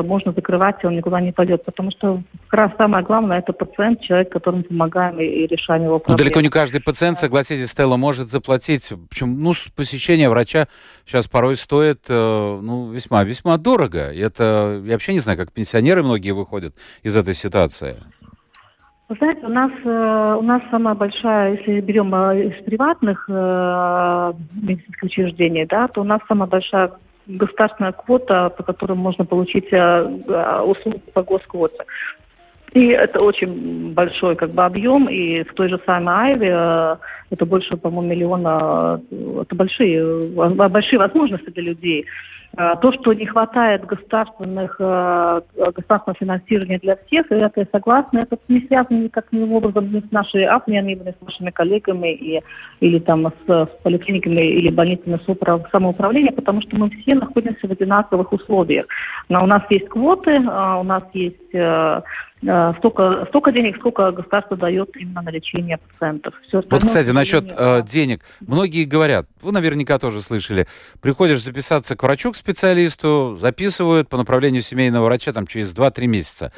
можно 0.05 0.31
закрывать, 0.31 0.83
и 0.83 0.87
он 0.87 0.95
никуда 0.95 1.19
не 1.21 1.31
пойдет, 1.31 1.65
потому 1.65 1.91
что 1.91 2.21
как 2.47 2.59
раз 2.59 2.71
самое 2.77 3.03
главное 3.03 3.39
это 3.39 3.53
пациент, 3.53 4.01
человек, 4.01 4.31
которому 4.31 4.63
помогаем 4.63 5.19
и, 5.19 5.47
решаем 5.47 5.83
его 5.83 5.99
проблемы. 5.99 6.17
Ну, 6.19 6.23
далеко 6.23 6.41
не 6.41 6.49
каждый 6.49 6.81
пациент, 6.81 7.17
согласитесь, 7.17 7.71
Стелла, 7.71 7.97
может 7.97 8.29
заплатить. 8.29 8.93
Причем, 9.09 9.41
ну, 9.41 9.53
посещение 9.75 10.29
врача 10.29 10.67
сейчас 11.05 11.27
порой 11.27 11.55
стоит, 11.55 12.05
э, 12.09 12.13
ну, 12.61 12.91
весьма-весьма 12.91 13.57
дорого. 13.57 14.11
И 14.11 14.19
это, 14.19 14.81
я 14.83 14.93
вообще 14.93 15.13
не 15.13 15.19
знаю, 15.19 15.37
как 15.37 15.51
пенсионеры 15.51 16.03
многие 16.03 16.31
выходят 16.31 16.75
из 17.03 17.15
этой 17.15 17.33
ситуации. 17.33 17.97
Вы 19.09 19.15
знаете, 19.17 19.45
у 19.45 19.49
нас, 19.49 19.71
э, 19.83 20.35
у 20.39 20.41
нас 20.43 20.61
самая 20.69 20.95
большая, 20.95 21.57
если 21.57 21.81
берем 21.81 22.13
э, 22.13 22.47
из 22.47 22.63
приватных 22.63 23.27
медицинских 23.27 25.03
учреждений, 25.03 25.65
да, 25.65 25.87
то 25.87 26.01
у 26.01 26.05
нас 26.05 26.21
самая 26.27 26.47
большая 26.47 26.91
государственная 27.27 27.91
квота, 27.91 28.49
по 28.49 28.63
которой 28.63 28.93
можно 28.93 29.25
получить 29.25 29.67
услуги 29.67 31.01
по 31.13 31.23
госквоте. 31.23 31.85
И 32.73 32.87
это 32.87 33.23
очень 33.23 33.93
большой 33.93 34.35
как 34.35 34.51
бы 34.51 34.63
объем, 34.63 35.09
и 35.09 35.43
в 35.43 35.53
той 35.53 35.69
же 35.69 35.79
самой 35.85 36.31
Айве 36.31 36.53
э, 36.53 36.95
это 37.31 37.45
больше, 37.45 37.77
по-моему, 37.77 38.09
миллиона, 38.09 39.01
э, 39.09 39.41
это 39.41 39.55
большие, 39.55 39.99
э, 39.99 40.69
большие 40.69 40.99
возможности 40.99 41.49
для 41.49 41.63
людей. 41.63 42.05
То, 42.81 42.91
что 42.91 43.13
не 43.13 43.25
хватает 43.25 43.85
государственных, 43.85 44.75
государственного 44.77 46.19
финансирования 46.19 46.79
для 46.79 46.97
всех, 46.97 47.31
и 47.31 47.35
это 47.35 47.61
я 47.61 47.67
согласна, 47.71 48.19
это 48.19 48.37
не 48.49 48.59
связано 48.67 49.03
никаким 49.03 49.53
образом 49.53 49.89
ни 49.89 50.01
с 50.01 50.11
нашей 50.11 50.43
армией, 50.43 50.81
ни 50.81 51.11
с 51.11 51.25
нашими 51.25 51.49
коллегами, 51.49 52.13
и, 52.13 52.41
или 52.81 52.99
там 52.99 53.27
с, 53.27 53.49
с 53.49 53.69
поликлиниками 53.83 54.41
или 54.41 54.69
больницами 54.69 55.17
самоуправления, 55.71 56.33
потому 56.33 56.61
что 56.61 56.75
мы 56.75 56.89
все 56.89 57.15
находимся 57.15 57.69
в 57.69 57.71
одинаковых 57.71 58.33
условиях. 58.33 58.85
Но 59.29 59.45
у 59.45 59.47
нас 59.47 59.63
есть 59.69 59.87
квоты, 59.87 60.37
у 60.39 60.83
нас 60.83 61.03
есть 61.13 61.55
Э, 62.43 62.73
столько, 62.79 63.25
столько 63.29 63.51
денег, 63.51 63.77
сколько 63.77 64.11
государство 64.11 64.57
дает 64.57 64.89
именно 64.97 65.21
на 65.21 65.29
лечение 65.29 65.77
пациентов. 65.77 66.33
Все 66.47 66.63
вот, 66.71 66.83
кстати, 66.83 67.11
насчет 67.21 67.53
э, 67.55 67.81
денег. 67.87 68.21
Многие 68.39 68.85
говорят, 68.85 69.27
вы 69.41 69.51
наверняка 69.51 69.99
тоже 69.99 70.21
слышали, 70.21 70.67
приходишь 71.01 71.41
записаться 71.43 71.95
к 71.95 72.03
врачу, 72.03 72.31
к 72.31 72.35
специалисту, 72.35 73.37
записывают 73.39 74.09
по 74.09 74.17
направлению 74.17 74.61
семейного 74.61 75.05
врача 75.05 75.33
там 75.33 75.47
через 75.47 75.75
2-3 75.75 76.07
месяца. 76.07 76.51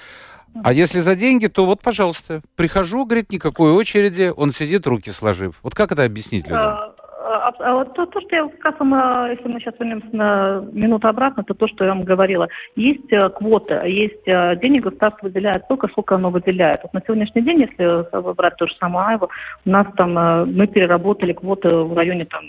А 0.64 0.72
если 0.72 1.00
за 1.02 1.16
деньги, 1.16 1.48
то 1.48 1.66
вот, 1.66 1.82
пожалуйста, 1.82 2.42
прихожу, 2.56 3.06
говорит, 3.06 3.32
никакой 3.32 3.72
очереди, 3.72 4.32
он 4.36 4.52
сидит, 4.52 4.86
руки 4.86 5.10
сложив. 5.10 5.56
Вот 5.64 5.74
как 5.74 5.92
это 5.92 6.04
объяснить 6.04 6.48
людям? 6.48 6.93
А, 7.34 7.48
а, 7.48 7.82
а 7.82 7.86
то, 7.86 8.06
то, 8.06 8.22
что 8.22 8.36
я 8.36 8.48
как 8.60 8.80
вам, 8.80 9.32
если 9.32 9.48
мы 9.48 9.60
сейчас 9.60 9.74
вернемся 9.80 10.16
на 10.16 10.64
минуту 10.72 11.08
обратно, 11.08 11.42
это 11.42 11.56
то, 11.56 11.68
что 11.68 11.84
я 11.84 11.90
вам 11.92 12.04
говорила. 12.04 12.48
Есть 12.76 13.12
э, 13.12 13.30
квота, 13.30 13.86
есть 13.86 14.28
э, 14.28 14.56
денег 14.58 14.84
государство 14.84 15.26
выделяет 15.26 15.64
столько, 15.64 15.88
сколько 15.88 16.16
оно 16.16 16.30
выделяет. 16.30 16.82
Вот 16.84 16.94
на 16.94 17.02
сегодняшний 17.02 17.42
день, 17.42 17.62
если 17.62 18.34
брать 18.34 18.56
то 18.58 18.68
же 18.68 18.76
самое 18.80 19.08
Айву, 19.08 19.30
у 19.66 19.70
нас 19.70 19.88
там, 19.98 20.18
э, 20.18 20.46
мы 20.46 20.68
переработали 20.68 21.34
квоты 21.34 21.70
в 21.70 21.98
районе 21.98 22.26
там 22.26 22.44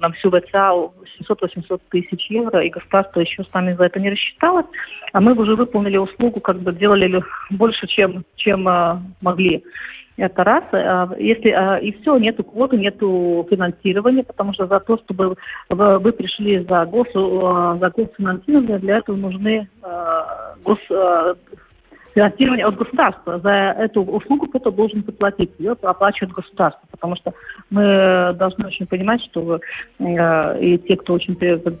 на 0.00 0.10
всю 0.12 0.30
ВЦА 0.30 0.72
700-800 1.20 1.80
тысяч 1.90 2.30
евро, 2.30 2.64
и 2.64 2.70
государство 2.70 3.20
еще 3.20 3.44
с 3.44 3.52
нами 3.52 3.74
за 3.74 3.84
это 3.84 4.00
не 4.00 4.10
рассчиталось, 4.10 4.66
а 5.12 5.20
мы 5.20 5.34
уже 5.34 5.56
выполнили 5.56 5.98
услугу, 5.98 6.40
как 6.40 6.58
бы 6.60 6.72
делали 6.72 7.22
больше, 7.50 7.86
чем, 7.86 8.24
чем 8.36 8.66
могли. 9.20 9.62
Это 10.16 10.44
раз. 10.44 10.64
А, 10.72 11.10
если 11.18 11.50
а, 11.50 11.76
и 11.78 11.92
все, 11.92 12.18
нету 12.18 12.44
квоты, 12.44 12.76
нету 12.76 13.46
финансирования, 13.48 14.22
потому 14.22 14.52
что 14.52 14.66
за 14.66 14.80
то, 14.80 14.98
чтобы 14.98 15.36
вы 15.70 16.12
пришли 16.12 16.64
за, 16.64 16.84
гос, 16.84 17.08
а, 17.14 17.76
за 17.80 17.90
госфинансирование, 17.90 18.78
для 18.78 18.98
этого 18.98 19.16
нужны 19.16 19.68
гос, 20.64 20.78
финансирование 22.14 22.66
от 22.66 22.76
государства. 22.76 23.38
За 23.38 23.50
эту 23.50 24.02
услугу 24.02 24.46
кто-то 24.48 24.70
должен 24.70 25.02
заплатить. 25.02 25.50
Ее 25.58 25.72
оплачивает 25.80 26.34
государство. 26.34 26.86
Потому 26.90 27.16
что 27.16 27.32
мы 27.70 28.34
должны 28.34 28.66
очень 28.66 28.86
понимать, 28.86 29.22
что 29.22 29.60
и 29.98 30.78
те, 30.86 30.96
кто 30.96 31.14
очень 31.14 31.34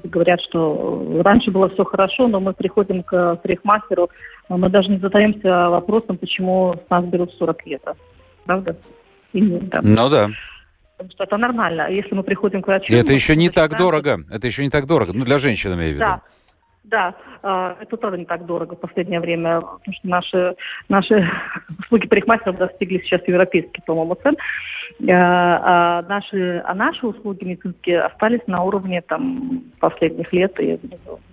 говорят, 0.04 0.40
что 0.40 1.20
раньше 1.22 1.50
было 1.50 1.68
все 1.68 1.84
хорошо, 1.84 2.28
но 2.28 2.40
мы 2.40 2.54
приходим 2.54 3.02
к 3.02 3.36
парикмахеру, 3.42 4.08
мы 4.48 4.70
даже 4.70 4.88
не 4.88 4.96
задаемся 4.96 5.68
вопросом, 5.68 6.16
почему 6.16 6.76
с 6.86 6.90
нас 6.90 7.04
берут 7.04 7.30
40 7.34 7.66
евро 7.66 7.94
правда? 8.44 8.76
И, 9.32 9.58
там. 9.66 9.84
Ну 9.84 10.08
да. 10.08 10.30
Потому 10.96 11.12
что 11.12 11.24
это 11.24 11.36
нормально. 11.36 11.88
Если 11.90 12.14
мы 12.14 12.22
приходим 12.22 12.62
к 12.62 12.66
врачу... 12.68 12.92
И 12.92 12.96
это 12.96 13.12
еще 13.12 13.34
не 13.34 13.50
так 13.50 13.76
дорого. 13.76 14.20
Это 14.30 14.46
еще 14.46 14.62
не 14.62 14.70
так 14.70 14.86
дорого. 14.86 15.12
Ну, 15.14 15.24
для 15.24 15.38
женщин, 15.38 15.74
имею 15.74 15.92
в 15.92 15.94
виду. 15.94 16.04
Да. 16.04 16.22
Да, 16.84 17.14
а, 17.42 17.76
это 17.80 17.96
тоже 17.96 18.18
не 18.18 18.26
так 18.26 18.44
дорого 18.44 18.76
в 18.76 18.80
последнее 18.80 19.20
время, 19.20 19.60
потому 19.60 19.94
что 19.94 20.08
наши, 20.08 20.54
наши 20.90 21.30
услуги 21.78 22.06
парикмахеров 22.06 22.58
достигли 22.58 22.98
сейчас 22.98 23.22
европейских, 23.26 23.82
по-моему, 23.84 24.14
цен. 24.16 24.36
А, 25.08 26.00
а 26.00 26.02
наши, 26.02 26.62
а 26.66 26.74
наши 26.74 27.06
услуги 27.06 27.44
медицинские 27.44 28.02
остались 28.02 28.46
на 28.46 28.62
уровне 28.62 29.00
там, 29.00 29.62
последних 29.80 30.32
лет. 30.34 30.60
И, 30.60 30.78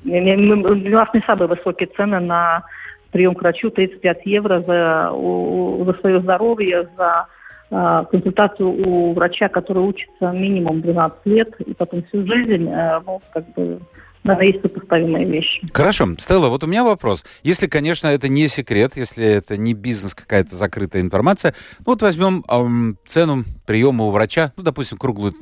у 0.06 0.10
нас 0.10 1.10
не 1.14 1.22
самые 1.26 1.48
высокие 1.48 1.90
цены 1.98 2.22
на 2.22 2.64
прием 3.12 3.36
к 3.36 3.42
врачу 3.42 3.70
35 3.70 4.26
евро 4.26 4.62
за, 4.66 5.12
у, 5.12 5.84
за 5.86 5.94
свое 6.00 6.22
здоровье, 6.22 6.90
за 6.98 7.28
э, 7.72 8.06
консультацию 8.12 8.70
у 8.70 9.14
врача, 9.14 9.50
который 9.50 9.84
учится 9.84 10.32
минимум 10.32 10.82
12 10.82 11.18
лет, 11.26 11.60
и 11.62 11.74
потом 11.74 12.04
всю 12.04 12.26
жизнь, 12.26 12.68
э, 12.70 13.02
ну, 13.06 13.20
как 13.34 13.52
бы, 13.54 13.80
надо 14.24 14.44
есть 14.44 14.62
сопоставимые 14.62 15.26
вещи. 15.26 15.68
Хорошо. 15.74 16.08
Стелла, 16.18 16.50
вот 16.50 16.64
у 16.64 16.68
меня 16.68 16.84
вопрос. 16.84 17.26
Если, 17.44 17.68
конечно, 17.68 18.08
это 18.08 18.28
не 18.28 18.48
секрет, 18.48 18.94
если 18.96 19.26
это 19.26 19.58
не 19.58 19.74
бизнес, 19.74 20.14
какая-то 20.14 20.56
закрытая 20.56 21.02
информация, 21.02 21.54
ну 21.80 21.94
вот 21.94 22.02
возьмем 22.02 22.44
эм, 22.50 22.98
цену 23.06 23.46
приема 23.66 24.06
у 24.06 24.12
врача, 24.12 24.52
ну, 24.58 24.64
допустим, 24.64 24.98
круглую 24.98 25.34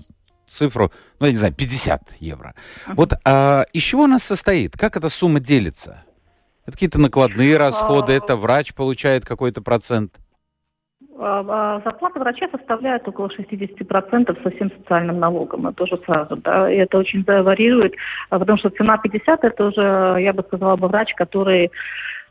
цифру, 0.48 0.92
ну, 1.20 1.26
я 1.26 1.32
не 1.32 1.38
знаю, 1.38 1.54
50 1.54 2.02
евро. 2.20 2.56
Uh-huh. 2.88 2.94
Вот 2.96 3.14
а, 3.26 3.66
из 3.74 3.82
чего 3.82 4.06
она 4.06 4.20
состоит? 4.20 4.78
Как 4.78 4.96
эта 4.96 5.10
сумма 5.10 5.40
делится? 5.40 6.04
Это 6.68 6.76
какие-то 6.76 7.00
накладные 7.00 7.56
расходы, 7.58 8.12
это 8.12 8.36
врач 8.36 8.74
получает 8.74 9.26
какой-то 9.26 9.62
процент? 9.62 10.16
А, 11.18 11.44
а, 11.48 11.82
зарплата 11.84 12.20
врача 12.20 12.48
составляет 12.52 13.08
около 13.08 13.30
60% 13.30 14.44
со 14.44 14.50
всем 14.52 14.72
социальным 14.78 15.18
налогом, 15.18 15.68
это 15.68 15.78
тоже 15.78 16.00
сразу, 16.06 16.36
да, 16.36 16.72
и 16.72 16.76
это 16.76 16.98
очень 16.98 17.24
варьирует, 17.24 17.96
потому 18.30 18.60
что 18.60 18.70
цена 18.70 18.98
50 18.98 19.44
это 19.46 19.66
уже, 19.66 20.22
я 20.22 20.34
бы 20.34 20.44
сказала, 20.44 20.76
бы 20.76 20.90
врач, 20.90 21.14
который 21.16 21.72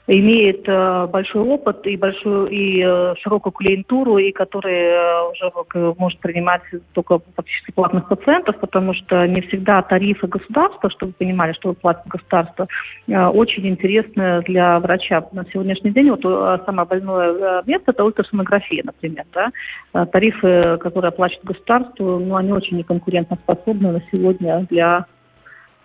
имеет 0.07 0.69
э, 0.69 1.07
большой 1.09 1.43
опыт 1.43 1.87
и 1.87 1.97
большую 1.97 2.47
и 2.47 2.83
э, 2.85 3.15
широкую 3.19 3.53
клиентуру, 3.53 4.19
и 4.19 4.31
который 4.31 4.75
э, 4.75 5.31
уже 5.31 5.51
э, 5.75 5.95
может 5.99 6.21
принимать 6.21 6.63
только 6.93 7.19
фактически 7.35 7.73
платных 7.73 8.09
пациентов, 8.09 8.57
потому 8.61 8.95
что 8.95 9.27
не 9.27 9.41
всегда 9.43 9.83
тарифы 9.83 10.29
государства, 10.29 10.91
чтобы 10.91 11.11
вы 11.11 11.27
понимали, 11.27 11.53
что 11.55 11.73
платит 11.73 12.07
государство, 12.07 12.69
э, 13.09 13.27
очень 13.27 13.67
интересны 13.67 14.43
для 14.43 14.79
врача. 14.79 15.25
На 15.33 15.45
сегодняшний 15.53 15.91
день 15.91 16.11
вот 16.11 16.25
э, 16.25 16.59
самое 16.65 16.87
больное 16.87 17.63
место 17.67 17.91
это 17.91 18.05
ультрасонография, 18.05 18.83
например. 18.85 19.25
Да? 19.33 20.07
Тарифы, 20.07 20.79
которые 20.79 21.09
оплачивает 21.09 21.45
государство, 21.45 22.19
ну, 22.19 22.37
они 22.37 22.53
очень 22.53 22.77
неконкурентоспособны 22.77 23.93
на 23.93 24.03
сегодня 24.13 24.67
для 24.71 25.07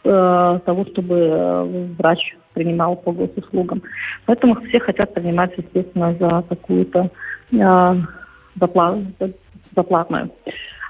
того, 0.04 0.86
чтобы 0.92 1.94
врач 1.98 2.34
принимал 2.54 2.96
по 2.96 3.12
госуслугам. 3.12 3.82
Поэтому 4.26 4.56
все 4.62 4.80
хотят 4.80 5.14
принимать, 5.14 5.52
естественно, 5.58 6.16
за 6.20 6.44
какую-то 6.48 7.10
э, 7.52 7.96
заплат, 8.60 9.00
заплатную 9.76 10.32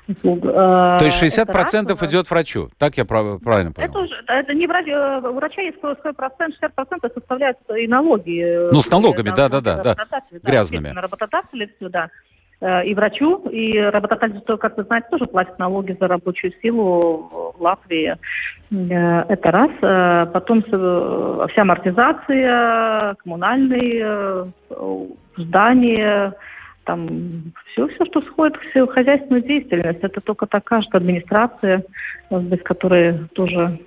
услугу. 0.08 0.50
Э, 0.50 0.98
То 1.00 1.06
есть 1.06 1.22
60% 1.22 1.52
процентов 1.52 2.04
идет 2.04 2.30
врачу, 2.30 2.70
так 2.78 2.98
я 2.98 3.06
прав, 3.06 3.42
правильно 3.42 3.72
понял? 3.72 3.90
Это, 3.90 4.00
уже, 4.00 4.16
это 4.28 4.54
не 4.54 4.68
врач, 4.68 4.88
э, 4.88 5.28
у 5.28 5.34
врача 5.34 5.62
есть 5.62 5.80
свой 5.80 5.96
процент, 6.14 6.56
60% 6.62 7.14
составляют 7.14 7.58
и 7.78 7.88
налоги. 7.88 8.72
Ну, 8.72 8.80
с 8.80 8.90
налогами, 8.90 9.32
да-да-да, 9.36 9.78
да, 9.78 9.96
грязными. 10.44 10.90
Работодатели, 10.90 11.72
все, 11.78 11.90
да. 11.90 12.10
Э, 12.62 12.86
и 12.86 12.94
врачу, 12.94 13.38
и 13.50 13.76
работодатель, 13.80 14.40
как 14.60 14.78
вы 14.78 14.84
знаете, 14.84 15.08
тоже 15.10 15.26
платит 15.26 15.58
налоги 15.58 15.98
за 16.00 16.08
рабочую 16.08 16.54
силу 16.62 17.54
в 17.58 17.62
Латвии. 17.62 18.16
Э, 18.72 19.24
это 19.28 19.52
раз. 19.52 19.72
Э, 19.82 20.28
потом 20.32 20.62
вся 20.62 21.62
амортизация, 21.64 23.16
коммунальные 23.16 24.54
здания, 25.38 26.34
там 26.84 27.52
все, 27.72 27.88
все, 27.88 28.06
что 28.06 28.22
сходит 28.22 28.58
в 28.76 28.88
хозяйственную 28.88 29.42
деятельность. 29.42 30.04
Это 30.04 30.22
только 30.22 30.46
такая 30.46 30.82
же 30.82 30.90
администрация, 30.92 31.84
без 32.30 32.62
которой 32.62 33.28
тоже 33.34 33.80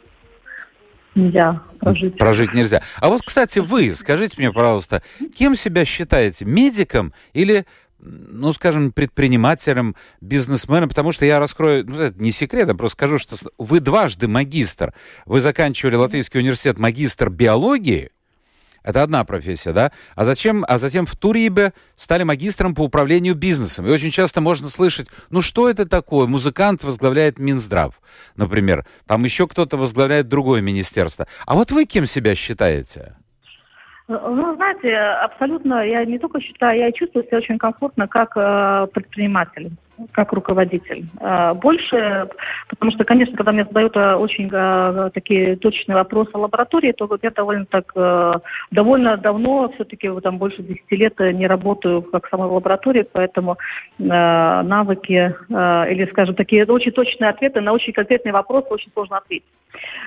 нельзя 1.15 1.61
прожить. 1.79 2.19
Прожить 2.19 2.55
нельзя. 2.55 2.83
А 3.01 3.09
вот, 3.09 3.23
кстати, 3.23 3.61
вы, 3.61 3.95
скажите 3.95 4.35
мне, 4.39 4.53
пожалуйста, 4.53 5.03
кем 5.37 5.55
себя 5.55 5.85
считаете? 5.85 6.45
Медиком 6.45 7.13
или 7.33 7.67
ну, 8.05 8.53
скажем, 8.53 8.93
предпринимателем, 8.93 9.97
бизнесменом, 10.21 10.89
потому 10.89 11.13
что 11.13 11.25
я 11.25 11.39
раскрою, 11.39 11.85
ну, 11.87 12.01
это 12.01 12.23
не 12.23 12.33
секрет, 12.33 12.69
я 12.69 12.75
просто 12.75 12.97
скажу, 12.97 13.19
что 13.19 13.37
вы 13.59 13.81
дважды 13.81 14.29
магистр. 14.29 14.93
Вы 15.27 15.41
заканчивали 15.41 15.97
Латвийский 15.97 16.41
университет 16.41 16.79
магистр 16.79 17.31
биологии, 17.31 18.11
это 18.85 19.03
одна 19.03 19.25
профессия, 19.25 19.73
да? 19.73 19.93
А, 20.15 20.27
зачем, 20.27 20.63
а 20.69 20.79
затем 20.79 21.07
в 21.07 21.17
Турибе 21.17 21.73
стали 21.97 22.23
магистром 22.23 22.75
по 22.75 22.83
управлению 22.83 23.35
бизнесом. 23.35 23.87
И 23.87 23.91
очень 23.91 24.11
часто 24.11 24.43
можно 24.43 24.69
слышать, 24.69 25.09
ну 25.31 25.41
что 25.41 25.71
это 25.71 25.87
такое? 25.87 26.27
Музыкант 26.27 26.85
возглавляет 26.85 27.39
Минздрав, 27.39 27.99
например. 28.37 28.87
Там 29.07 29.25
еще 29.25 29.49
кто-то 29.49 29.79
возглавляет 29.79 30.29
другое 30.29 30.61
министерство. 30.61 31.27
А 31.47 31.55
вот 31.55 31.73
вы 31.73 31.87
кем 31.87 32.05
себя 32.05 32.35
считаете? 32.35 33.17
Ну, 34.07 34.55
знаете, 34.57 34.95
абсолютно, 34.97 35.83
я 35.83 36.05
не 36.05 36.19
только 36.19 36.41
считаю, 36.41 36.79
я 36.79 36.93
чувствую 36.93 37.25
себя 37.25 37.39
очень 37.39 37.57
комфортно 37.57 38.07
как 38.07 38.37
э, 38.37 38.87
предприниматель 38.93 39.71
как 40.13 40.33
руководитель. 40.33 41.07
А, 41.21 41.55
больше, 41.55 42.29
потому 42.69 42.93
что, 42.93 43.05
конечно, 43.05 43.37
когда 43.37 43.53
мне 43.53 43.65
задают 43.65 43.97
а, 43.97 44.17
очень 44.17 44.51
а, 44.53 45.11
такие 45.11 45.57
точные 45.57 45.97
вопросы 45.97 46.31
о 46.35 46.39
лаборатории, 46.39 46.93
то 46.93 47.07
вот 47.07 47.23
я 47.23 47.31
довольно 47.31 47.67
так, 47.67 47.93
довольно 48.71 49.17
давно, 49.17 49.71
все-таки 49.75 50.11
там 50.23 50.39
больше 50.39 50.63
10 50.63 50.83
лет 50.91 51.19
не 51.19 51.47
работаю 51.47 52.03
как 52.03 52.27
в 52.27 52.31
самой 52.31 52.49
лаборатории, 52.49 53.07
поэтому 53.11 53.57
навыки 53.99 55.35
или, 55.49 56.09
скажем, 56.11 56.35
такие 56.35 56.65
очень 56.65 56.93
точные 56.93 57.31
ответы 57.31 57.61
на 57.61 57.73
очень 57.73 57.93
конкретные 57.93 58.33
вопросы 58.33 58.69
очень 58.71 58.91
сложно 58.93 59.19
ответить. 59.19 59.45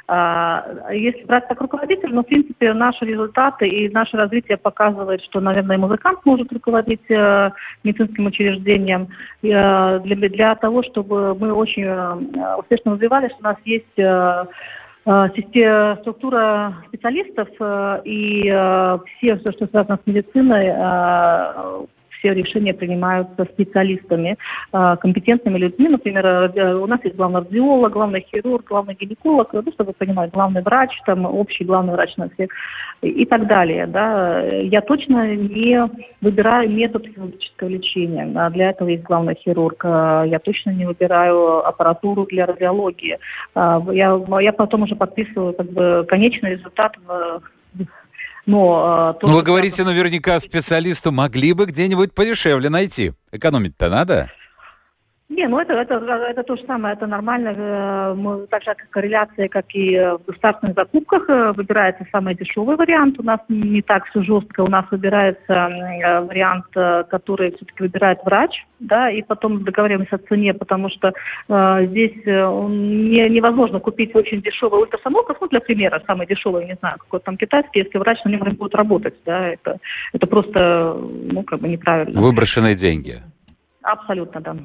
Если 0.10 1.26
брать 1.26 1.48
как 1.48 1.60
руководитель, 1.62 2.14
ну, 2.14 2.24
в 2.24 2.28
принципе, 2.28 2.74
наши 2.74 3.04
результаты 3.06 3.68
и 3.68 3.90
наше 3.90 4.16
развитие 4.16 4.58
показывает, 4.58 5.22
что, 5.24 5.42
наверное, 5.42 5.78
музыкант 5.78 6.20
может 6.24 6.52
руководить 6.54 7.02
медицинским 7.84 8.28
учреждением, 8.28 9.10
для, 9.42 10.00
для 10.00 10.56
того, 10.56 10.84
чтобы 10.84 11.36
мы 11.36 11.54
очень 11.54 11.84
э, 11.84 12.56
успешно 12.58 12.94
развивались, 12.94 13.32
у 13.40 13.44
нас 13.44 13.58
есть 13.66 13.98
э, 13.98 14.46
э, 15.06 15.96
структура 16.02 16.76
специалистов 16.88 17.48
и 18.04 18.42
все, 18.44 19.38
все, 19.38 19.52
что 19.52 19.68
связано 19.68 20.00
с 20.04 20.08
медициной, 20.08 21.88
все 22.20 22.34
решения 22.34 22.74
принимаются 22.74 23.46
специалистами, 23.46 24.38
а, 24.72 24.96
компетентными 24.96 25.58
людьми. 25.58 25.90
Например, 25.90 26.52
у 26.82 26.88
нас 26.88 27.00
есть 27.04 27.16
главный 27.16 27.42
радиолог, 27.42 27.94
главный 27.94 28.26
хирург, 28.30 28.66
главный 28.68 28.96
гинеколог, 28.96 29.54
ну, 29.54 29.72
чтобы 29.74 29.94
понимать, 29.94 30.32
главный 30.32 30.62
врач, 30.62 30.92
там, 31.06 31.26
общий 31.26 31.66
главный 31.66 31.94
врач 31.94 32.16
на 32.18 32.30
всех 32.30 32.50
и 33.02 33.26
так 33.26 33.48
далее. 33.48 33.88
Да. 33.88 34.42
Я 34.44 34.82
точно 34.82 35.36
не 35.36 35.90
выбираю 36.22 36.70
метод 36.70 37.06
хирургического 37.08 37.70
лечения. 37.70 38.32
А 38.36 38.50
для 38.50 38.70
этого 38.70 38.90
есть 38.90 39.04
главный 39.04 39.36
хирург. 39.36 39.84
А 39.86 40.24
я 40.24 40.40
точно 40.40 40.72
не 40.72 40.86
выбираю 40.86 41.66
аппаратуру 41.68 42.26
для 42.26 42.46
радиологии. 42.46 43.20
Я, 43.56 44.20
я 44.42 44.54
потом 44.54 44.84
уже 44.84 44.96
подписываю 44.96 45.54
как 45.54 45.70
бы, 45.72 46.06
конечный 46.08 46.52
результат 46.52 46.96
в 47.06 47.42
но, 48.48 49.14
э, 49.22 49.26
ну, 49.28 49.34
вы 49.34 49.44
говорите, 49.44 49.84
наверняка 49.84 50.40
специалисту 50.40 51.12
могли 51.12 51.52
бы 51.52 51.66
где-нибудь 51.66 52.16
подешевле 52.16 52.70
найти. 52.70 53.12
Экономить-то 53.32 53.90
надо? 53.90 54.32
Не, 55.30 55.46
ну 55.50 55.60
это, 55.60 55.74
это, 55.74 55.96
это 55.96 56.44
то 56.44 56.56
же 56.56 56.64
самое, 56.66 56.94
это 56.96 57.06
нормально. 57.06 57.50
Э, 57.50 58.14
мы, 58.14 58.48
так 58.48 58.64
же 58.64 58.74
как 58.74 58.90
корреляция, 58.90 59.50
как 59.50 59.66
и 59.76 59.98
в 59.98 60.22
государственных 60.26 60.76
закупках, 60.76 61.30
э, 61.30 61.52
выбирается 61.52 62.08
самый 62.14 62.34
дешевый 62.34 62.78
вариант. 62.78 63.20
У 63.20 63.24
нас 63.24 63.42
не 63.50 63.82
так 63.82 64.06
все 64.06 64.24
жестко. 64.24 64.62
У 64.62 64.68
нас 64.68 64.86
выбирается 64.90 65.54
э, 65.54 66.22
вариант, 66.22 66.68
который 66.72 67.52
все-таки 67.58 67.84
выбирает 67.84 68.20
врач, 68.24 68.66
да, 68.80 69.12
и 69.12 69.22
потом 69.22 69.66
договариваемся 69.66 70.16
о 70.16 70.20
цене, 70.30 70.54
потому 70.54 70.90
что 70.90 71.10
э, 71.50 71.86
здесь 71.88 72.16
не, 72.26 73.28
невозможно 73.28 73.82
купить 73.82 74.16
очень 74.16 74.42
дешевый 74.42 74.80
ультрасонограф, 74.80 75.38
ну, 75.42 75.50
для 75.50 75.60
примера, 75.60 76.02
самый 76.08 76.26
дешевый, 76.26 76.66
не 76.66 76.76
знаю, 76.76 77.00
какой 77.00 77.20
там 77.20 77.36
китайский, 77.36 77.80
если 77.80 77.98
врач 77.98 78.24
на 78.24 78.30
нем 78.30 78.44
не 78.44 78.54
будет 78.54 78.76
работать, 78.76 79.16
да, 79.26 79.50
это, 79.50 79.78
это 80.14 80.26
просто, 80.26 80.98
ну, 80.98 81.44
как 81.44 81.60
бы 81.60 81.68
неправильно. 81.68 82.18
Выброшенные 82.18 82.76
деньги. 82.76 83.18
Абсолютно, 83.82 84.40
да. 84.40 84.56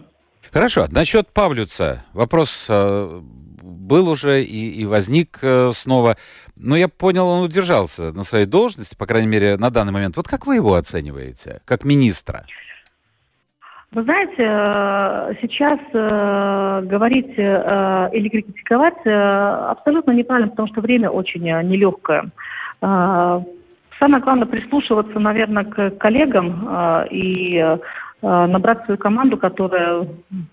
Хорошо. 0.50 0.86
Насчет 0.90 1.28
Павлюца. 1.28 2.04
Вопрос 2.12 2.66
э, 2.68 3.20
был 3.62 4.08
уже 4.08 4.42
и, 4.42 4.80
и 4.80 4.84
возник 4.84 5.38
э, 5.42 5.70
снова. 5.72 6.16
Но 6.56 6.76
я 6.76 6.88
понял, 6.88 7.26
он 7.26 7.44
удержался 7.44 8.12
на 8.12 8.22
своей 8.22 8.46
должности, 8.46 8.96
по 8.96 9.06
крайней 9.06 9.28
мере, 9.28 9.56
на 9.56 9.70
данный 9.70 9.92
момент. 9.92 10.16
Вот 10.16 10.28
как 10.28 10.46
вы 10.46 10.56
его 10.56 10.74
оцениваете, 10.74 11.60
как 11.64 11.84
министра? 11.84 12.44
Вы 13.92 14.04
знаете, 14.04 14.36
э, 14.38 15.34
сейчас 15.42 15.78
э, 15.92 16.80
говорить 16.86 17.34
э, 17.36 18.08
или 18.14 18.28
критиковать 18.30 19.04
абсолютно 19.04 20.12
неправильно, 20.12 20.48
потому 20.48 20.68
что 20.68 20.80
время 20.80 21.10
очень 21.10 21.42
нелегкое. 21.42 22.30
Самое 22.80 24.22
главное 24.22 24.46
прислушиваться, 24.46 25.18
наверное, 25.20 25.64
к 25.64 25.90
коллегам 25.98 27.06
и 27.10 27.78
набрать 28.22 28.84
свою 28.84 28.98
команду, 28.98 29.36
которая 29.36 30.06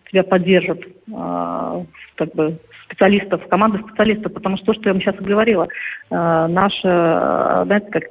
тебя 0.09 0.23
поддержит, 0.23 0.81
э, 0.85 1.83
как 2.15 2.33
бы 2.33 2.57
специалистов, 2.85 3.47
команды 3.47 3.79
специалистов, 3.79 4.33
потому 4.33 4.57
что 4.57 4.67
то, 4.67 4.73
что 4.73 4.89
я 4.89 4.93
вам 4.93 5.01
сейчас 5.01 5.15
говорила, 5.17 5.67
э, 6.09 6.47
наше, 6.47 6.81
знаете, 6.81 7.87
как 7.91 8.03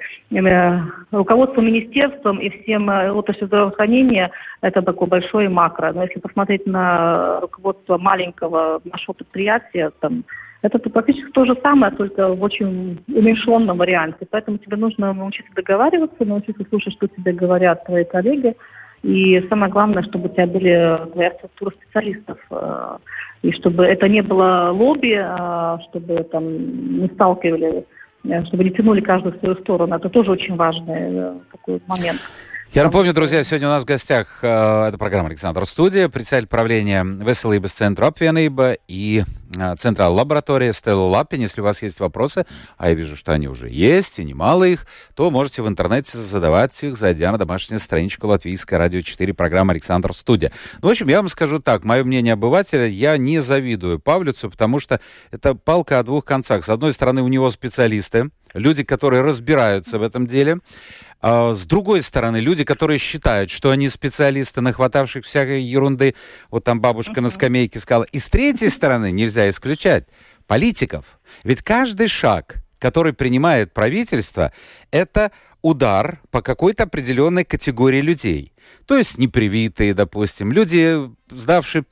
руководство 1.11 1.61
министерством 1.61 2.39
и 2.39 2.51
всем 2.51 2.89
отрасли 2.89 3.47
здравоохранения, 3.47 4.31
это 4.61 4.83
такое 4.83 5.09
большое 5.09 5.49
макро. 5.49 5.93
Но 5.93 6.05
если 6.05 6.21
посмотреть 6.21 6.65
на 6.67 7.41
руководство 7.41 7.99
маленького 7.99 8.81
нашего 8.85 9.15
предприятия, 9.15 9.91
там, 10.01 10.23
это 10.63 10.79
практически 10.79 11.31
то 11.33 11.45
же 11.45 11.57
самое, 11.63 11.93
только 11.93 12.35
в 12.35 12.43
очень 12.43 13.01
уменьшенном 13.09 13.79
варианте. 13.79 14.27
Поэтому 14.31 14.59
тебе 14.59 14.77
нужно 14.77 15.13
научиться 15.13 15.53
договариваться, 15.55 16.25
научиться 16.25 16.65
слушать, 16.69 16.95
что 16.95 17.09
тебе 17.09 17.33
говорят 17.33 17.85
твои 17.85 18.05
коллеги, 18.05 18.55
и 19.03 19.41
самое 19.49 19.71
главное, 19.71 20.03
чтобы 20.03 20.29
у 20.29 20.33
тебя 20.33 20.47
были 20.47 20.99
твоя 21.13 21.31
структура 21.33 21.71
специалистов. 21.71 22.39
Э, 22.51 22.97
и 23.43 23.53
чтобы 23.53 23.85
это 23.85 24.09
не 24.09 24.23
было 24.23 24.71
лобби, 24.73 25.15
а 25.15 25.79
чтобы 25.89 26.25
там 26.25 26.99
не 27.01 27.09
сталкивали, 27.09 27.85
э, 28.25 28.45
чтобы 28.47 28.65
не 28.65 28.71
тянули 28.71 29.01
каждую 29.01 29.37
в 29.37 29.39
свою 29.39 29.55
сторону. 29.57 29.95
Это 29.95 30.09
тоже 30.09 30.33
очень 30.33 30.57
важный 30.57 30.97
э, 30.97 31.35
такой 31.53 31.81
момент. 31.87 32.21
Я 32.75 32.85
напомню, 32.85 33.15
друзья, 33.15 33.43
сегодня 33.45 33.67
у 33.67 33.71
нас 33.71 33.83
в 33.83 33.87
гостях 33.87 34.41
э, 34.43 34.89
это 34.89 34.99
программа 34.99 35.29
«Александр 35.29 35.65
Студия», 35.65 36.11
председатель 36.11 36.47
правления 36.47 37.03
Веселības 37.03 37.73
центра 37.73 38.09
Апвиенība 38.09 38.77
и 38.87 39.25
э, 39.57 39.77
центра 39.77 40.05
лаборатория 40.05 40.75
Стелла 40.75 41.09
Лапин. 41.09 41.41
Если 41.41 41.63
у 41.63 41.65
вас 41.65 41.81
есть 41.83 41.99
вопросы, 41.99 42.45
а 42.77 42.91
я 42.91 42.95
вижу, 42.95 43.17
что 43.17 43.33
они 43.33 43.49
уже 43.49 43.71
есть, 43.71 44.19
и 44.19 44.25
немало 44.25 44.65
их, 44.65 44.87
то 45.15 45.31
можете 45.31 45.63
в 45.63 45.67
интернете 45.67 46.19
задавать 46.19 46.81
их, 46.85 46.99
зайдя 46.99 47.33
на 47.33 47.39
домашнюю 47.39 47.81
страничку 47.81 48.27
Латвийской 48.27 48.75
радио 48.75 49.01
4 49.01 49.33
программы 49.33 49.73
«Александр 49.73 50.13
Студия». 50.13 50.53
Ну, 50.83 50.89
в 50.89 50.91
общем, 50.91 51.09
я 51.09 51.17
вам 51.17 51.29
скажу 51.29 51.61
так, 51.61 51.85
мое 51.85 52.05
мнение 52.05 52.35
обывателя, 52.35 52.87
я 52.87 53.17
не 53.17 53.41
завидую 53.41 53.99
Павлицу, 53.99 54.51
потому 54.51 54.79
что 54.79 55.01
это 55.31 55.55
палка 55.55 56.01
о 56.01 56.03
двух 56.03 56.27
концах. 56.27 56.67
С 56.67 56.69
одной 56.69 56.93
стороны, 56.93 57.23
у 57.23 57.29
него 57.29 57.49
специалисты, 57.49 58.31
люди, 58.53 58.83
которые 58.83 59.23
разбираются 59.23 59.99
в 59.99 60.03
этом 60.03 60.27
деле, 60.27 60.59
а 61.21 61.53
с 61.53 61.67
другой 61.67 62.03
стороны, 62.03 62.39
люди, 62.39 62.65
которые 62.65 62.99
считают, 62.99 63.51
что 63.51 63.71
они 63.71 63.89
специалисты, 63.89 64.61
нахватавших 64.61 65.25
всякой 65.25 65.63
ерунды, 65.63 66.15
вот 66.51 66.65
там 66.65 66.81
бабушка 66.81 67.21
на 67.21 67.31
скамейке 67.31 67.81
сказала. 67.81 68.05
И 68.05 68.19
с 68.19 68.29
третьей 68.29 68.71
стороны, 68.71 69.11
нельзя 69.11 69.49
исключать, 69.51 70.07
политиков. 70.47 71.19
Ведь 71.43 71.63
каждый 71.63 72.09
шаг, 72.09 72.63
который 72.79 73.13
принимает 73.13 73.75
правительство, 73.75 74.53
это 74.91 75.33
удар 75.61 76.21
по 76.31 76.41
какой-то 76.41 76.85
определенной 76.85 77.45
категории 77.45 78.01
людей. 78.01 78.53
То 78.87 78.97
есть 78.97 79.19
непривитые, 79.19 79.95
допустим, 79.95 80.53
люди, 80.53 80.99
сдавшие 81.31 81.85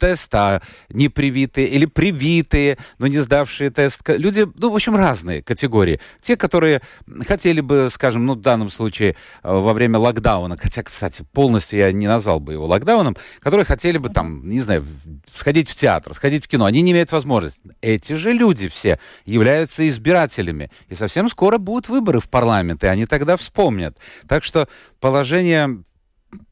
э, 0.00 0.06
теста 0.06 0.62
не 0.88 1.08
привитые 1.08 1.66
или 1.68 1.86
привитые, 1.86 2.78
но 2.98 3.06
не 3.06 3.18
сдавшие 3.18 3.70
тест. 3.70 4.02
Люди, 4.08 4.46
ну, 4.54 4.70
в 4.70 4.74
общем, 4.74 4.96
разные 4.96 5.42
категории. 5.42 6.00
Те, 6.20 6.36
которые 6.36 6.82
хотели 7.26 7.60
бы, 7.60 7.88
скажем, 7.90 8.26
ну, 8.26 8.34
в 8.34 8.40
данном 8.40 8.70
случае 8.70 9.16
э, 9.42 9.52
во 9.52 9.72
время 9.72 9.98
локдауна, 9.98 10.56
хотя, 10.56 10.82
кстати, 10.82 11.24
полностью 11.32 11.78
я 11.78 11.92
не 11.92 12.06
назвал 12.06 12.40
бы 12.40 12.52
его 12.52 12.66
локдауном, 12.66 13.16
которые 13.40 13.64
хотели 13.64 13.98
бы 13.98 14.08
там, 14.08 14.48
не 14.48 14.60
знаю, 14.60 14.84
сходить 15.32 15.68
в 15.68 15.74
театр, 15.74 16.14
сходить 16.14 16.44
в 16.44 16.48
кино, 16.48 16.64
они 16.64 16.80
не 16.82 16.92
имеют 16.92 17.12
возможности. 17.12 17.60
Эти 17.80 18.14
же 18.14 18.32
люди 18.32 18.68
все 18.68 18.98
являются 19.24 19.86
избирателями. 19.88 20.70
И 20.88 20.94
совсем 20.94 21.28
скоро 21.28 21.58
будут 21.58 21.88
выборы 21.88 22.20
в 22.20 22.28
парламент, 22.28 22.84
и 22.84 22.86
они 22.86 23.06
тогда 23.06 23.36
вспомнят. 23.36 23.98
Так 24.28 24.44
что 24.44 24.68
положение 25.00 25.82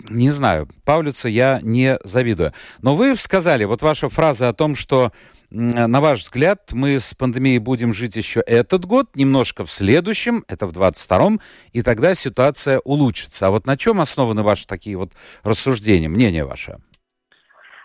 не 0.08 0.30
знаю, 0.30 0.68
Павлюца 0.84 1.28
я 1.28 1.60
не 1.62 1.98
завидую. 2.04 2.52
Но 2.82 2.94
вы 2.96 3.16
сказали, 3.16 3.64
вот 3.64 3.82
ваша 3.82 4.08
фраза 4.08 4.48
о 4.48 4.52
том, 4.52 4.74
что 4.74 5.12
на 5.50 6.00
ваш 6.00 6.22
взгляд, 6.22 6.72
мы 6.72 6.98
с 6.98 7.14
пандемией 7.14 7.58
будем 7.58 7.92
жить 7.92 8.16
еще 8.16 8.40
этот 8.40 8.86
год, 8.86 9.14
немножко 9.14 9.64
в 9.64 9.70
следующем, 9.70 10.44
это 10.48 10.66
в 10.66 10.72
22-м, 10.72 11.40
и 11.72 11.82
тогда 11.82 12.14
ситуация 12.16 12.80
улучшится. 12.80 13.46
А 13.46 13.50
вот 13.50 13.64
на 13.66 13.76
чем 13.76 14.00
основаны 14.00 14.42
ваши 14.42 14.66
такие 14.66 14.96
вот 14.96 15.12
рассуждения, 15.44 16.08
мнение 16.08 16.44
ваше? 16.44 16.78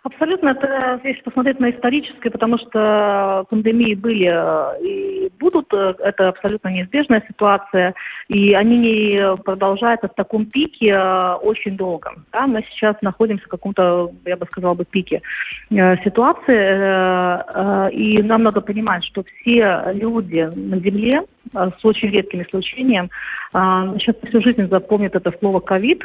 Абсолютно, 0.04 0.50
это 0.50 1.02
если 1.04 1.22
посмотреть 1.22 1.60
на 1.60 1.72
историческое, 1.72 2.30
потому 2.30 2.58
что 2.58 3.46
пандемии 3.50 3.96
были 3.96 4.30
э, 4.32 4.82
и 4.82 5.32
будут, 5.40 5.74
э, 5.74 5.94
это 6.00 6.30
абсолютно 6.30 6.70
неизбежная 6.70 7.22
ситуация, 7.28 7.94
и 8.30 8.54
они 8.54 8.78
не 8.78 9.36
продолжаются 9.44 10.08
в 10.08 10.14
таком 10.14 10.46
пике 10.46 10.92
э, 10.92 11.34
очень 11.42 11.76
долго. 11.76 12.14
Да? 12.32 12.48
Мы 12.48 12.64
сейчас 12.70 12.96
находимся 13.02 13.44
в 13.46 13.50
каком-то, 13.50 14.12
я 14.26 14.38
бы 14.38 14.46
сказала 14.46 14.74
бы, 14.74 14.86
пике 14.86 15.22
ситуации, 15.70 17.94
и 17.94 18.24
нам 18.24 18.44
надо 18.44 18.62
понимать, 18.62 19.04
что 19.04 19.24
все 19.24 19.84
люди 19.94 20.50
на 20.56 20.80
Земле, 20.80 21.24
с 21.54 21.86
очень 21.86 22.10
редким 22.10 22.42
исключением, 22.42 23.10
сейчас 23.52 24.16
всю 24.28 24.42
жизнь 24.42 24.68
запомнят 24.70 25.16
это 25.16 25.34
слово 25.40 25.60
ковид, 25.60 26.04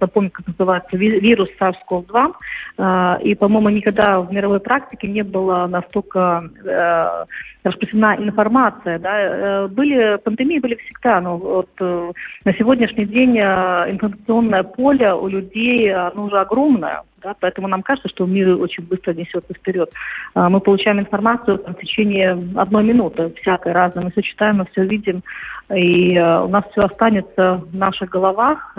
запомнят, 0.00 0.32
как 0.32 0.46
называется 0.46 0.96
вирус 0.96 1.48
SARS-CoV-2, 1.60 3.22
и, 3.22 3.34
по-моему, 3.34 3.70
никогда 3.70 4.20
в 4.20 4.32
мировой 4.32 4.60
практике 4.60 5.08
не 5.08 5.22
было 5.22 5.66
настолько 5.66 6.48
э, 6.64 7.24
распространена 7.66 8.28
информация. 8.28 8.98
Да. 8.98 9.12
Э, 9.18 9.68
были, 9.68 10.18
пандемии 10.24 10.58
были 10.58 10.76
всегда, 10.76 11.20
но 11.20 11.36
вот 11.36 11.68
э, 11.80 12.12
на 12.44 12.52
сегодняшний 12.54 13.06
день 13.06 13.38
э, 13.38 13.90
информационное 13.90 14.62
поле 14.62 15.12
у 15.14 15.28
людей 15.28 15.92
оно 15.92 16.24
уже 16.24 16.38
огромное. 16.38 17.02
Да, 17.22 17.34
поэтому 17.40 17.66
нам 17.66 17.82
кажется, 17.82 18.08
что 18.08 18.26
мир 18.26 18.50
очень 18.60 18.84
быстро 18.84 19.12
несется 19.12 19.52
вперед. 19.52 19.90
А, 20.34 20.48
мы 20.48 20.60
получаем 20.60 21.00
информацию 21.00 21.56
в 21.56 21.74
течение 21.74 22.38
одной 22.54 22.84
минуты, 22.84 23.32
всякой 23.40 23.72
разной. 23.72 24.04
Мы 24.04 24.10
все 24.12 24.22
читаем, 24.22 24.58
мы 24.58 24.66
все 24.70 24.84
видим, 24.84 25.22
и 25.68 26.16
у 26.16 26.48
нас 26.48 26.64
все 26.70 26.82
останется 26.82 27.62
в 27.64 27.74
наших 27.74 28.10
головах. 28.10 28.72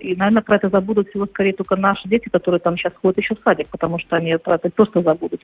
И, 0.00 0.14
наверное, 0.16 0.42
про 0.42 0.56
это 0.56 0.68
забудут 0.68 1.08
всего 1.08 1.26
скорее 1.26 1.52
только 1.52 1.76
наши 1.76 2.08
дети, 2.08 2.28
которые 2.28 2.60
там 2.60 2.76
сейчас 2.76 2.92
ходят 3.00 3.18
еще 3.18 3.34
в 3.34 3.40
садик, 3.44 3.68
потому 3.68 3.98
что 3.98 4.16
они 4.16 4.36
про 4.38 4.54
это 4.54 4.70
просто 4.70 5.02
забудут. 5.02 5.42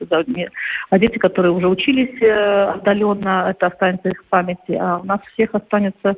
А 0.89 0.99
дети, 0.99 1.17
которые 1.17 1.51
уже 1.51 1.67
учились 1.67 2.21
отдаленно, 2.21 3.47
это 3.49 3.67
останется 3.67 4.09
их 4.09 4.21
в 4.21 4.25
памяти, 4.25 4.71
а 4.79 4.99
у 4.99 5.03
нас 5.03 5.19
всех 5.33 5.53
останется 5.53 6.15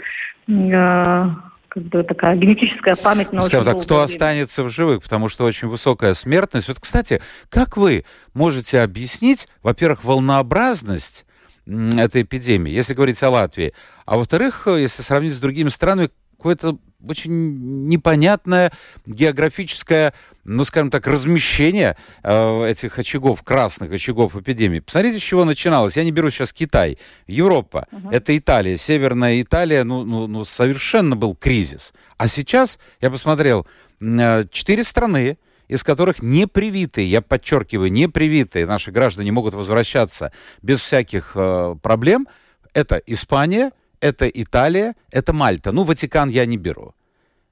как 1.69 1.83
бы 1.83 2.03
такая 2.03 2.35
генетическая 2.37 2.95
память 2.95 3.33
на 3.33 3.41
Скажем 3.41 3.65
так, 3.65 3.81
кто 3.81 3.95
время. 3.95 4.05
останется 4.05 4.63
в 4.63 4.69
живых, 4.69 5.03
потому 5.03 5.27
что 5.27 5.43
очень 5.43 5.67
высокая 5.67 6.13
смертность. 6.13 6.69
Вот, 6.69 6.79
кстати, 6.79 7.21
как 7.49 7.77
вы 7.77 8.05
можете 8.33 8.81
объяснить, 8.81 9.47
во-первых, 9.61 10.03
волнообразность 10.03 11.26
этой 11.67 12.21
эпидемии, 12.21 12.71
если 12.71 12.93
говорить 12.93 13.21
о 13.23 13.29
Латвии, 13.29 13.73
а 14.05 14.17
во-вторых, 14.17 14.67
если 14.67 15.01
сравнить 15.01 15.33
с 15.33 15.39
другими 15.39 15.69
странами, 15.69 16.09
какое-то 16.37 16.77
очень 17.07 17.87
непонятное 17.87 18.71
географическое, 19.05 20.13
ну, 20.43 20.63
скажем 20.63 20.89
так, 20.89 21.05
размещение 21.07 21.97
э, 22.23 22.65
этих 22.67 22.97
очагов, 22.97 23.43
красных 23.43 23.91
очагов 23.91 24.35
эпидемии. 24.35 24.79
Посмотрите, 24.79 25.19
с 25.19 25.21
чего 25.21 25.45
начиналось. 25.45 25.97
Я 25.97 26.03
не 26.03 26.11
беру 26.11 26.29
сейчас 26.29 26.53
Китай. 26.53 26.97
Европа, 27.27 27.87
uh-huh. 27.91 28.11
это 28.11 28.37
Италия, 28.37 28.77
Северная 28.77 29.41
Италия, 29.41 29.83
ну, 29.83 30.03
ну, 30.03 30.27
ну, 30.27 30.43
совершенно 30.43 31.15
был 31.15 31.35
кризис. 31.35 31.93
А 32.17 32.27
сейчас, 32.27 32.79
я 33.01 33.11
посмотрел, 33.11 33.67
э, 33.99 34.45
четыре 34.51 34.83
страны, 34.83 35.37
из 35.67 35.83
которых 35.83 36.21
не 36.21 36.47
привитые, 36.47 37.09
я 37.09 37.21
подчеркиваю, 37.21 37.91
не 37.91 38.07
привитые 38.07 38.65
наши 38.65 38.91
граждане 38.91 39.31
могут 39.31 39.53
возвращаться 39.53 40.31
без 40.61 40.79
всяких 40.79 41.31
э, 41.35 41.75
проблем. 41.81 42.27
Это 42.73 42.97
Испания, 43.05 43.71
это 43.99 44.27
Италия, 44.27 44.95
это 45.11 45.33
Мальта. 45.33 45.71
Ну, 45.71 45.83
Ватикан 45.83 46.29
я 46.29 46.45
не 46.45 46.57
беру. 46.57 46.93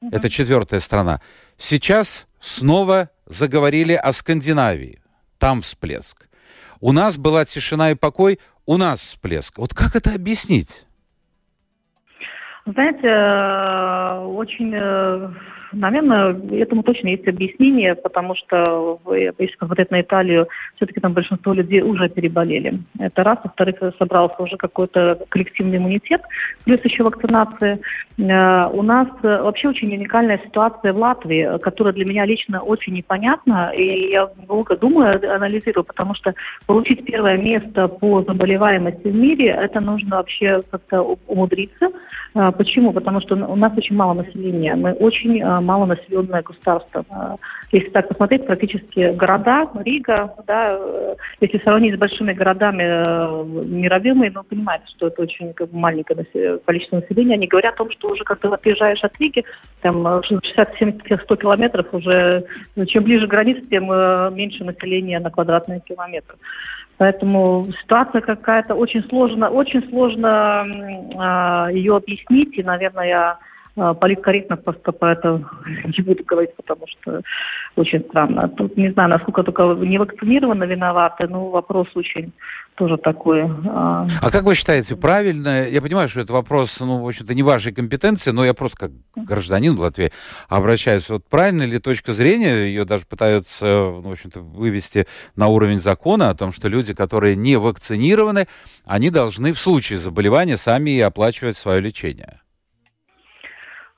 Угу. 0.02 0.16
Это 0.16 0.30
четвертая 0.30 0.80
страна. 0.80 1.22
Сейчас 1.58 2.28
снова 2.40 3.10
заговорили 3.26 3.94
о 3.94 4.14
Скандинавии. 4.14 5.02
Там 5.40 5.62
всплеск. 5.62 6.28
У 6.80 6.92
нас 6.92 7.18
была 7.18 7.46
тишина 7.46 7.92
и 7.92 7.96
покой, 7.96 8.40
у 8.66 8.78
нас 8.78 9.00
всплеск. 9.00 9.58
Вот 9.58 9.74
как 9.74 9.96
это 9.96 10.14
объяснить? 10.14 10.86
Знаете, 12.66 13.08
э, 13.08 14.26
очень 14.26 14.74
э, 14.74 15.30
Наверное, 15.76 16.36
этому 16.52 16.84
точно 16.84 17.10
есть 17.10 17.28
объяснение, 17.28 17.96
потому 17.96 18.34
что, 18.36 19.00
если 19.40 19.56
посмотреть 19.58 19.92
на 19.92 20.02
Италию, 20.02 20.48
все-таки 20.78 21.02
там 21.02 21.14
большинство 21.14 21.54
людей 21.54 21.82
уже 21.82 22.08
переболели. 22.10 22.80
Это 22.98 23.24
раз. 23.24 23.40
Во-вторых, 23.44 23.76
собрался 24.00 24.42
уже 24.42 24.56
какой-то 24.58 25.20
коллективный 25.30 25.78
иммунитет, 25.78 26.22
плюс 26.64 26.80
еще 26.84 27.04
вакцинация. 27.04 27.80
Э, 28.18 28.68
у 28.72 28.82
нас 28.82 29.08
э, 29.24 29.42
вообще 29.42 29.70
очень 29.70 29.94
уникальная 29.94 30.40
ситуация 30.46 30.94
в 30.94 30.98
Латвии, 30.98 31.58
которая 31.60 31.94
для 31.94 32.06
меня 32.06 32.26
лично 32.26 32.62
очень 32.62 32.94
непонятна, 32.94 33.72
и 33.76 34.12
я 34.12 34.30
долго 34.48 34.78
думаю, 34.78 35.20
анализирую, 35.36 35.84
потому 35.84 36.16
что 36.16 36.34
получить 36.66 37.06
первое 37.06 37.38
место 37.38 37.88
по 37.88 38.24
заболеваемости 38.24 39.08
в 39.08 39.16
мире, 39.16 39.48
это 39.48 39.82
нужно 39.82 40.18
вообще 40.18 40.62
как-то 40.72 41.18
умудриться. 41.28 41.90
Э, 42.34 42.52
почему? 42.52 42.94
Потому 42.94 43.20
что 43.22 43.36
у 43.36 43.56
нас 43.56 43.74
очень 43.78 43.96
мало 43.96 44.14
населения. 44.14 44.76
Мы 44.76 44.94
очень 44.94 45.42
малонаселенное 45.66 46.42
государство. 46.42 47.06
А, 47.10 47.36
если 47.72 47.90
так 47.90 48.08
посмотреть, 48.08 48.46
практически 48.46 49.12
города, 49.16 49.68
Рига, 49.84 50.34
да, 50.48 50.78
э, 50.80 51.16
если 51.42 51.58
сравнить 51.60 51.96
с 51.96 51.98
большими 51.98 52.34
городами 52.34 52.84
э, 52.84 53.44
мировыми, 53.66 54.32
ну, 54.34 54.44
понимаете, 54.44 54.86
что 54.96 55.08
это 55.08 55.22
очень 55.22 55.54
как 55.54 55.70
бы, 55.70 55.78
маленькое 55.78 56.26
количество 56.66 56.98
населения. 56.98 57.34
Они 57.34 57.48
говорят 57.48 57.74
о 57.76 57.78
том, 57.78 57.92
что 57.92 58.10
уже 58.10 58.24
когда 58.24 58.54
отъезжаешь 58.54 59.04
от 59.04 59.20
Риги, 59.20 59.44
там 59.82 60.06
60-70-100 60.08 61.38
километров, 61.38 61.88
уже 61.92 62.46
чем 62.88 63.04
ближе 63.04 63.28
к 63.28 63.32
границе, 63.32 63.62
тем 63.70 63.92
э, 63.92 64.32
меньше 64.32 64.64
населения 64.64 65.20
на 65.20 65.32
квадратный 65.32 65.82
километр. 65.82 66.36
Поэтому 66.98 67.68
ситуация 67.82 68.22
какая-то 68.22 68.74
очень 68.76 69.04
сложно, 69.10 69.50
очень 69.50 69.88
сложно 69.90 70.66
э, 70.66 71.74
ее 71.76 71.98
объяснить, 71.98 72.58
и, 72.58 72.64
наверное, 72.64 73.08
я 73.08 73.32
а, 73.32 73.40
политкорректно 73.76 74.58
просто 74.58 74.92
про 74.92 75.14
это 75.14 75.44
не 75.98 76.04
буду 76.04 76.24
говорить, 76.24 76.56
потому 76.56 76.86
что 76.88 77.22
очень 77.76 78.04
странно. 78.10 78.48
Тут 78.50 78.78
не 78.78 78.92
знаю, 78.92 79.10
насколько 79.10 79.44
только 79.44 79.64
не 79.86 79.98
вакцинированы 79.98 80.64
виноваты, 80.64 81.28
но 81.28 81.50
вопрос 81.50 81.88
очень 81.96 82.32
тоже 82.76 82.98
такой. 82.98 83.44
А, 83.68 84.08
а 84.22 84.30
как 84.30 84.44
вы 84.44 84.56
считаете, 84.56 84.96
правильно? 84.96 85.68
Я 85.68 85.82
понимаю, 85.82 86.08
что 86.08 86.22
это 86.22 86.32
вопрос, 86.34 86.80
ну, 86.80 87.04
в 87.04 87.08
общем-то, 87.08 87.34
не 87.34 87.44
вашей 87.44 87.74
компетенции, 87.74 88.32
но 88.32 88.46
я 88.46 88.54
просто 88.54 88.78
как 88.78 88.92
гражданин 89.16 89.78
Латвии 89.78 90.12
обращаюсь. 90.48 91.10
Вот 91.10 91.26
правильно 91.30 91.64
ли 91.64 91.80
точка 91.80 92.14
зрения, 92.14 92.66
ее 92.68 92.86
даже 92.86 93.06
пытаются, 93.06 93.66
ну, 93.66 94.10
в 94.10 94.12
общем-то, 94.12 94.40
вывести 94.40 95.06
на 95.36 95.48
уровень 95.48 95.80
закона 95.80 96.30
о 96.30 96.36
том, 96.36 96.52
что 96.52 96.70
люди, 96.70 96.94
которые 96.94 97.36
не 97.36 97.58
вакцинированы, 97.58 98.48
они 98.86 99.10
должны 99.10 99.52
в 99.52 99.60
случае 99.60 99.98
заболевания 99.98 100.58
сами 100.58 101.00
оплачивать 101.00 101.58
свое 101.58 101.82
лечение? 101.82 102.40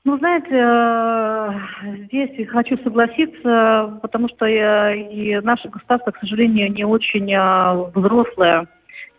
Ну, 0.08 0.16
знаете, 0.16 0.48
э, 0.54 1.96
здесь 2.06 2.48
хочу 2.48 2.78
согласиться, 2.78 3.98
потому 4.00 4.30
что 4.30 4.46
и 4.46 5.38
наше 5.42 5.68
государство, 5.68 6.12
к 6.12 6.18
сожалению, 6.20 6.72
не 6.72 6.82
очень 6.82 7.30
э, 7.30 7.90
взрослое, 7.94 8.66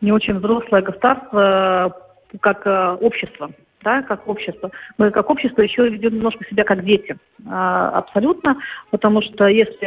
не 0.01 0.11
очень 0.11 0.39
взрослое 0.39 0.81
государство, 0.81 1.95
как 2.41 2.65
э, 2.65 2.97
общество 3.01 3.51
да, 3.83 4.01
как 4.01 4.27
общество. 4.27 4.71
Мы 4.97 5.11
как 5.11 5.29
общество 5.29 5.61
еще 5.61 5.87
ведем 5.87 6.15
немножко 6.15 6.43
себя 6.45 6.63
как 6.65 6.83
дети. 6.83 7.15
Абсолютно, 7.47 8.57
потому 8.89 9.21
что 9.21 9.47
если 9.47 9.85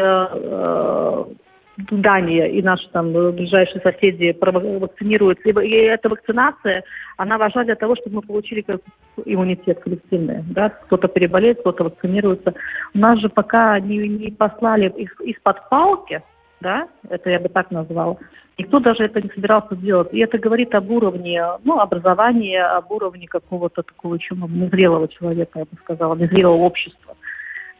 Дания 1.76 2.46
и 2.46 2.62
наши 2.62 2.88
там 2.90 3.12
ближайшие 3.12 3.80
соседи 3.80 4.36
вакцинируются. 4.40 5.48
И 5.48 5.70
эта 5.70 6.08
вакцинация, 6.08 6.84
она 7.16 7.38
важна 7.38 7.64
для 7.64 7.76
того, 7.76 7.96
чтобы 7.96 8.16
мы 8.16 8.22
получили 8.22 8.64
иммунитет 9.24 9.80
коллективный. 9.80 10.42
Да? 10.50 10.68
Кто-то 10.68 11.08
переболеет, 11.08 11.60
кто-то 11.60 11.84
вакцинируется. 11.84 12.54
У 12.94 12.98
нас 12.98 13.18
же 13.20 13.28
пока 13.28 13.80
не, 13.80 14.08
не 14.08 14.30
послали 14.30 14.88
их 14.90 15.18
из-под 15.20 15.68
палки, 15.70 16.22
да, 16.60 16.88
это 17.08 17.28
я 17.28 17.40
бы 17.40 17.48
так 17.48 17.70
назвала, 17.70 18.16
никто 18.56 18.78
даже 18.78 19.04
это 19.04 19.20
не 19.20 19.28
собирался 19.30 19.74
делать. 19.74 20.08
И 20.12 20.20
это 20.20 20.38
говорит 20.38 20.74
об 20.74 20.90
уровне, 20.90 21.42
ну, 21.64 21.80
образования, 21.80 22.64
об 22.64 22.90
уровне 22.92 23.26
какого-то 23.26 23.82
такого 23.82 24.14
еще 24.14 24.36
незрелого 24.36 25.08
человека, 25.08 25.58
я 25.58 25.64
бы 25.64 25.76
сказала, 25.82 26.14
незрелого 26.14 26.62
общества. 26.62 27.16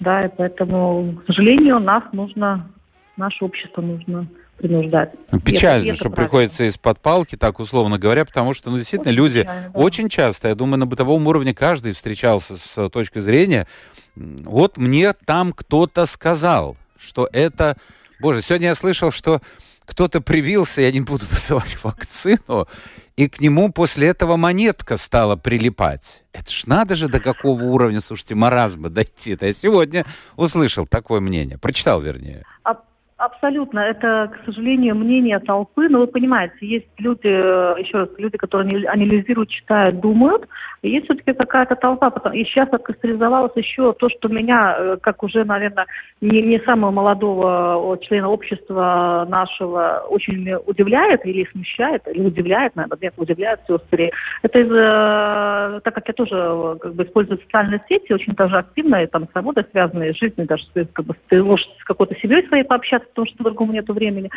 Да, 0.01 0.25
и 0.25 0.31
поэтому, 0.37 1.15
к 1.23 1.27
сожалению, 1.27 1.79
нас 1.79 2.03
нужно 2.13 2.69
наше 3.17 3.45
общество 3.45 3.83
нужно 3.83 4.29
принуждать. 4.57 5.13
Ну, 5.31 5.41
печально, 5.41 5.89
это, 5.89 5.95
что 5.97 6.05
правильно. 6.05 6.17
приходится 6.17 6.65
из-под 6.65 7.01
палки, 7.01 7.37
так 7.37 7.59
условно 7.59 7.99
говоря, 7.99 8.25
потому 8.25 8.55
что, 8.55 8.71
ну, 8.71 8.77
действительно, 8.77 9.11
очень 9.11 9.19
люди 9.19 9.41
печально, 9.41 9.71
да. 9.73 9.81
очень 9.81 10.09
часто, 10.09 10.49
я 10.49 10.55
думаю, 10.55 10.79
на 10.79 10.87
бытовом 10.87 11.27
уровне 11.27 11.55
каждый 11.55 11.93
встречался 11.93 12.57
с 12.57 12.89
точки 12.91 13.19
зрения, 13.19 13.67
вот 14.15 14.77
мне 14.77 15.13
там 15.13 15.53
кто-то 15.53 16.07
сказал, 16.07 16.77
что 16.99 17.29
это... 17.33 17.77
Боже, 18.21 18.41
сегодня 18.41 18.69
я 18.69 18.75
слышал, 18.75 19.11
что 19.11 19.41
кто-то 19.85 20.21
привился, 20.21 20.83
я 20.83 20.93
не 20.93 21.01
буду 21.01 21.25
называть 21.31 21.83
вакцину, 21.83 22.69
и 23.17 23.29
к 23.29 23.41
нему 23.41 23.73
после 23.73 24.09
этого 24.09 24.37
монетка 24.37 24.97
стала 24.97 25.37
прилипать. 25.37 26.25
Это 26.33 26.51
ж 26.51 26.67
надо 26.67 26.97
же 26.97 27.09
до 27.09 27.21
какого 27.21 27.65
уровня, 27.65 28.01
слушайте, 28.01 28.35
маразма 28.35 28.89
дойти-то. 28.89 29.47
Я 29.47 29.53
сегодня 29.53 30.07
услышал 30.37 30.87
такое 30.87 31.21
мнение, 31.21 31.59
прочитал 31.59 32.01
вернее. 32.01 32.45
А 32.65 32.79
Абсолютно. 33.23 33.79
Это, 33.79 34.33
к 34.35 34.45
сожалению, 34.45 34.97
мнение 34.97 35.39
толпы. 35.39 35.89
Но 35.89 36.01
вы 36.01 36.07
понимаете, 36.09 36.57
есть 36.67 36.89
люди, 36.99 37.29
э, 37.29 37.77
еще 37.79 37.99
раз, 37.99 38.09
люди, 38.19 38.37
которые 38.37 38.89
анализируют, 38.89 39.49
читают, 39.49 40.01
думают. 40.01 40.49
Есть 40.83 41.05
все-таки 41.05 41.33
какая-то 41.33 41.77
толпа. 41.77 42.13
И 42.33 42.45
сейчас 42.45 42.69
откристаллизовалось 42.73 43.53
еще 43.55 43.93
то, 43.93 44.09
что 44.09 44.29
меня, 44.29 44.75
э, 44.77 44.97
как 45.01 45.23
уже, 45.23 45.45
наверное, 45.45 45.87
не, 46.21 46.43
не 46.43 46.59
самого 46.61 46.91
молодого 46.91 47.99
члена 48.03 48.29
общества 48.29 49.25
нашего, 49.29 50.05
очень 50.09 50.53
удивляет 50.67 51.25
или 51.25 51.49
смущает, 51.53 52.03
или 52.09 52.27
удивляет, 52.27 52.75
наверное, 52.75 52.99
нет, 53.01 53.15
удивляет 53.17 53.61
все 53.65 53.79
скорее. 53.79 54.11
Это 54.43 54.59
из, 54.59 54.71
э, 54.71 55.81
так 55.85 55.95
как 55.95 56.09
я 56.09 56.15
тоже 56.15 56.79
как 56.81 56.95
бы 56.95 57.05
использую 57.05 57.39
социальные 57.39 57.81
сети, 57.89 58.13
очень 58.13 58.35
даже 58.35 58.59
активно, 58.59 59.03
и 59.03 59.07
там 59.07 59.29
с 59.31 59.37
работой 59.37 59.65
связанные, 59.71 60.15
с 60.15 60.19
жизнью, 60.19 60.47
даже 60.49 60.65
как 60.93 61.07
бы, 61.07 61.15
ты 61.29 61.43
можешь 61.45 61.67
с 61.81 61.85
какой-то 61.85 62.17
семьей 62.17 62.47
своей 62.49 62.65
пообщаться, 62.65 63.09
потому 63.09 63.27
что 63.27 63.45
другому 63.45 63.73
нет 63.73 63.89
времени, 63.89 64.31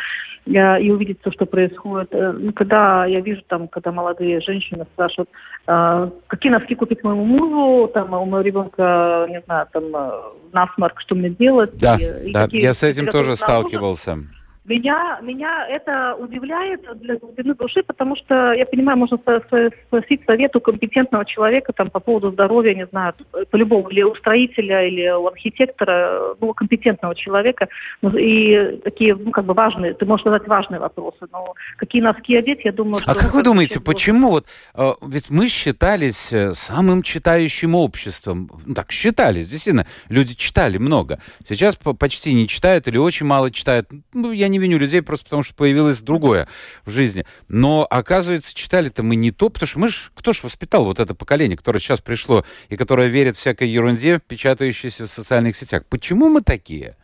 и 0.46 0.90
увидеть 0.90 1.20
то, 1.22 1.32
что 1.32 1.44
происходит. 1.44 2.08
Э, 2.12 2.32
ну, 2.32 2.52
когда 2.52 3.04
я 3.06 3.20
вижу, 3.20 3.42
там, 3.48 3.66
когда 3.66 3.90
молодые 3.90 4.40
женщины 4.40 4.86
спрашивают, 4.92 5.28
э, 5.66 6.10
какие 6.36 6.52
носки 6.52 6.74
купить 6.74 7.02
моему 7.02 7.24
мужу, 7.24 7.90
там, 7.92 8.14
а 8.14 8.20
у 8.20 8.26
моего 8.26 8.42
ребенка, 8.42 9.26
не 9.28 9.40
знаю, 9.46 9.66
там, 9.72 9.84
э, 9.94 10.10
насморк, 10.52 11.00
что 11.00 11.14
мне 11.14 11.30
делать. 11.30 11.70
Да, 11.78 11.96
и, 11.96 12.32
да, 12.32 12.46
и 12.50 12.60
я 12.60 12.74
с 12.74 12.82
этим 12.82 13.06
тоже 13.06 13.36
сталкивался. 13.36 14.18
Меня, 14.66 15.20
меня 15.22 15.66
это 15.68 16.16
удивляет 16.16 16.80
для 16.98 17.16
глубины 17.16 17.54
души, 17.54 17.84
потому 17.84 18.16
что 18.16 18.52
я 18.52 18.66
понимаю, 18.66 18.98
можно 18.98 19.16
спросить 19.16 20.24
совету 20.26 20.60
компетентного 20.60 21.24
человека 21.24 21.72
там, 21.72 21.88
по 21.88 22.00
поводу 22.00 22.32
здоровья, 22.32 22.74
не 22.74 22.86
знаю, 22.86 23.14
по-любому, 23.50 23.88
или 23.90 24.02
у 24.02 24.14
строителя, 24.16 24.88
или 24.88 25.08
у 25.08 25.28
архитектора, 25.28 26.34
ну, 26.40 26.52
компетентного 26.52 27.14
человека. 27.14 27.68
Ну, 28.02 28.10
и 28.16 28.78
такие, 28.78 29.14
ну, 29.14 29.30
как 29.30 29.44
бы 29.44 29.54
важные, 29.54 29.94
ты 29.94 30.04
можешь 30.04 30.24
задать 30.24 30.48
важные 30.48 30.80
вопросы, 30.80 31.26
но 31.30 31.54
какие 31.76 32.02
носки 32.02 32.34
одеть, 32.34 32.64
я 32.64 32.72
думаю, 32.72 32.96
а 32.96 33.00
что... 33.00 33.12
А 33.12 33.14
как 33.14 33.34
вы 33.34 33.42
думаете, 33.44 33.80
почему 33.80 34.30
вот, 34.30 34.46
э, 34.74 34.92
ведь 35.06 35.30
мы 35.30 35.46
считались 35.46 36.32
э, 36.32 36.54
самым 36.54 37.02
читающим 37.02 37.76
обществом, 37.76 38.50
ну, 38.64 38.74
так 38.74 38.90
считались, 38.90 39.48
действительно, 39.48 39.86
люди 40.08 40.34
читали 40.34 40.78
много. 40.78 41.20
Сейчас 41.44 41.76
почти 41.76 42.34
не 42.34 42.48
читают 42.48 42.88
или 42.88 42.98
очень 42.98 43.26
мало 43.26 43.52
читают. 43.52 43.88
Ну, 44.12 44.32
я 44.32 44.48
не 44.48 44.55
не 44.56 44.62
виню 44.62 44.78
людей 44.78 45.02
просто 45.02 45.26
потому, 45.26 45.42
что 45.42 45.54
появилось 45.54 46.02
другое 46.02 46.48
в 46.84 46.90
жизни. 46.90 47.24
Но, 47.48 47.86
оказывается, 47.88 48.54
читали-то 48.54 49.02
мы 49.02 49.16
не 49.16 49.30
то, 49.30 49.50
потому 49.50 49.68
что 49.68 49.78
мы 49.78 49.88
ж, 49.88 50.10
кто 50.14 50.32
ж 50.32 50.42
воспитал 50.42 50.84
вот 50.84 50.98
это 50.98 51.14
поколение, 51.14 51.56
которое 51.56 51.78
сейчас 51.80 52.00
пришло 52.00 52.44
и 52.68 52.76
которое 52.76 53.08
верит 53.08 53.36
всякой 53.36 53.68
ерунде, 53.68 54.20
печатающейся 54.26 55.04
в 55.04 55.10
социальных 55.10 55.56
сетях. 55.56 55.84
Почему 55.88 56.28
мы 56.28 56.40
такие? 56.40 56.96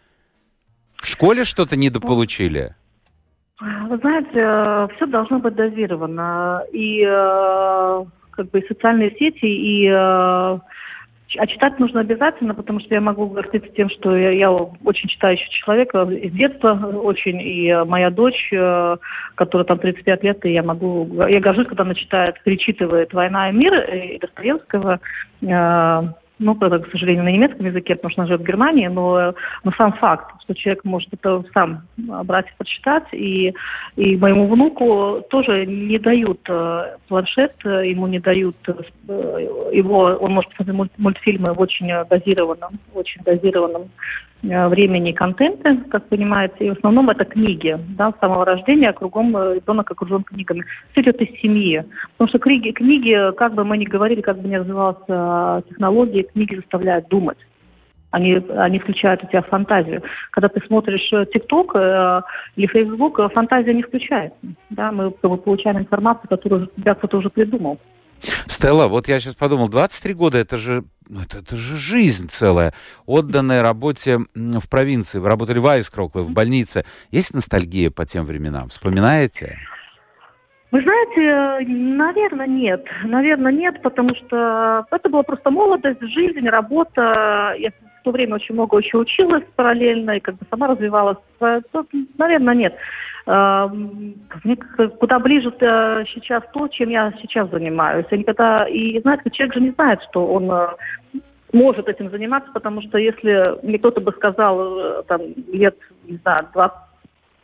В 0.97 1.07
школе 1.07 1.45
что-то 1.45 1.77
недополучили? 1.77 2.75
Вы 3.61 3.99
знаете, 3.99 4.31
э, 4.35 4.89
все 4.97 5.07
должно 5.07 5.39
быть 5.39 5.55
дозировано. 5.55 6.63
И 6.73 7.05
э, 7.07 8.05
как 8.31 8.51
бы 8.51 8.65
социальные 8.67 9.11
сети, 9.19 9.47
и 9.47 9.89
э, 9.89 10.59
а 11.39 11.47
читать 11.47 11.79
нужно 11.79 12.01
обязательно, 12.01 12.55
потому 12.55 12.81
что 12.81 12.95
я 12.95 13.01
могу 13.01 13.27
гордиться 13.27 13.69
тем, 13.71 13.91
что 13.91 14.17
я, 14.17 14.31
я 14.31 14.51
очень 14.51 15.09
читающий 15.09 15.49
человек 15.51 15.91
э, 15.95 16.15
из 16.15 16.33
детства 16.33 16.73
очень, 16.73 17.41
и 17.41 17.69
э, 17.69 17.85
моя 17.85 18.11
дочь, 18.11 18.49
э, 18.53 18.97
которая 19.35 19.67
там 19.67 19.79
35 19.79 20.23
лет, 20.23 20.45
и 20.45 20.53
я 20.53 20.63
могу, 20.63 21.09
я 21.29 21.41
горжусь, 21.41 21.67
когда 21.67 21.85
она 21.85 21.95
читает, 21.95 22.41
перечитывает 22.45 23.13
«Война 23.13 23.51
и 23.51 23.53
мир» 23.53 23.75
и 23.81 24.19
Достоевского, 24.19 25.01
ну, 26.43 26.57
это, 26.61 26.79
к 26.79 26.91
сожалению, 26.91 27.25
на 27.25 27.31
немецком 27.31 27.67
языке, 27.67 27.95
потому 27.95 28.11
что 28.13 28.23
она 28.23 28.29
живет 28.29 28.43
в 28.43 28.47
Германии, 28.47 28.89
но, 28.89 29.35
но 29.65 29.73
сам 29.77 29.93
факт, 29.95 30.35
что 30.43 30.55
человек 30.55 30.85
может 30.85 31.13
это 31.13 31.45
сам 31.55 31.83
брать 31.97 32.47
и 32.47 32.57
почитать, 32.59 33.05
и, 33.13 33.55
и 33.97 34.17
моему 34.17 34.47
внуку 34.47 35.25
тоже 35.31 35.67
не 35.67 35.99
дают 35.99 36.41
э, 36.49 36.97
планшет, 37.09 37.55
ему 37.65 38.07
не 38.07 38.19
дают 38.19 38.57
э, 38.67 39.49
его, 39.73 39.99
он 40.21 40.33
может 40.33 40.51
посмотреть 40.51 40.91
мультфильмы 40.99 41.53
в 41.55 41.61
очень 41.61 41.91
дозированном, 42.09 42.79
очень 42.95 43.23
дозированном 43.23 43.89
Э, 43.93 44.32
времени 44.43 45.11
и 45.11 45.15
контенты, 45.15 45.77
как 45.91 46.09
понимаете, 46.09 46.67
и 46.67 46.71
в 46.71 46.77
основном 46.77 47.11
это 47.11 47.25
книги. 47.25 47.79
Да, 47.97 48.13
с 48.13 48.21
самого 48.21 48.45
рождения 48.45 48.93
кругом 48.93 49.37
э, 49.37 49.55
ребенок 49.55 49.91
окружен 49.91 50.25
книгами. 50.25 50.65
Все 50.91 51.03
идет 51.03 51.21
из 51.21 51.41
семьи. 51.41 51.85
Потому 52.13 52.29
что 52.29 52.39
книги, 52.41 52.73
книги, 52.73 53.33
как 53.37 53.55
бы 53.55 53.65
мы 53.65 53.79
ни 53.79 53.85
говорили, 53.85 54.21
как 54.21 54.41
бы 54.41 54.49
ни 54.49 54.57
развивалась 54.57 54.97
э, 55.07 55.63
технология, 55.69 56.25
книги 56.25 56.57
заставляют 56.57 57.09
думать. 57.09 57.39
Они, 58.11 58.35
они 58.57 58.79
включают 58.79 59.23
у 59.25 59.29
тебя 59.29 59.43
фантазию. 59.43 60.03
Когда 60.33 60.49
ты 60.49 60.61
смотришь 60.67 61.09
ТикТок 61.33 61.77
э, 61.77 62.23
или 62.57 62.67
Фейсбук, 62.67 63.21
фантазия 63.33 63.73
не 63.73 63.83
включается. 63.83 64.37
Да? 64.71 64.91
Мы, 64.91 65.15
мы 65.23 65.37
получаем 65.37 65.79
информацию, 65.79 66.29
которую 66.29 66.69
тебя 66.77 66.95
кто-то 66.95 67.19
уже 67.19 67.31
придумал. 67.31 67.79
Стелла, 68.47 68.89
вот 68.89 69.09
я 69.09 69.19
сейчас 69.19 69.35
подумал, 69.35 69.69
23 69.69 70.15
года 70.15 70.39
это 70.39 70.57
же, 70.57 70.85
это, 71.11 71.39
это 71.39 71.57
же 71.57 71.77
жизнь 71.77 72.29
целая, 72.29 72.73
отданная 73.07 73.63
работе 73.63 74.21
в 74.35 74.69
провинции. 74.69 75.19
Вы 75.19 75.29
работали 75.29 75.59
в 75.59 75.67
Айскрокле, 75.67 76.23
в 76.23 76.31
больнице. 76.31 76.85
Есть 77.11 77.35
ностальгия 77.35 77.91
по 77.91 78.05
тем 78.05 78.25
временам? 78.25 78.69
Вспоминаете? 78.69 79.59
Вы 80.71 80.81
знаете, 80.81 81.71
наверное, 81.71 82.47
нет. 82.47 82.87
Наверное, 83.05 83.53
нет, 83.53 83.83
потому 83.83 84.15
что 84.15 84.87
это 84.91 85.09
была 85.11 85.23
просто 85.23 85.51
молодость, 85.51 86.01
жизнь, 86.01 86.49
работа. 86.49 87.55
Я 87.59 87.71
в 87.71 88.05
то 88.05 88.11
время 88.11 88.37
очень 88.37 88.55
много 88.55 88.79
еще 88.79 88.97
училась 88.97 89.45
параллельно 89.55 90.13
и 90.13 90.21
как 90.21 90.37
бы 90.37 90.47
сама 90.49 90.69
развивалась. 90.69 91.19
Наверное, 92.17 92.55
нет. 92.55 92.75
Мне 93.27 94.57
куда 94.99 95.19
ближе 95.21 95.53
сейчас 95.61 96.43
то, 96.53 96.69
чем 96.69 96.91
я 96.91 97.13
сейчас 97.21 97.49
занимаюсь. 97.51 98.07
Я 98.11 98.19
никогда... 98.19 98.69
И 98.69 99.01
знаете, 99.01 99.31
человек 99.31 99.55
же 99.55 99.61
не 99.61 99.71
знает, 99.71 100.01
что 100.11 100.27
он 100.27 100.51
э, 100.51 100.69
может 101.53 101.89
этим 101.89 102.11
заниматься, 102.11 102.51
потому 102.53 102.83
что 102.83 102.99
если 102.99 103.45
мне 103.65 103.79
кто-то 103.79 104.01
бы 104.01 104.13
сказал 104.13 104.79
э, 104.79 105.03
там 105.07 105.21
лет, 105.53 105.77
не 106.05 106.17
знаю, 106.17 106.49
20 106.53 106.79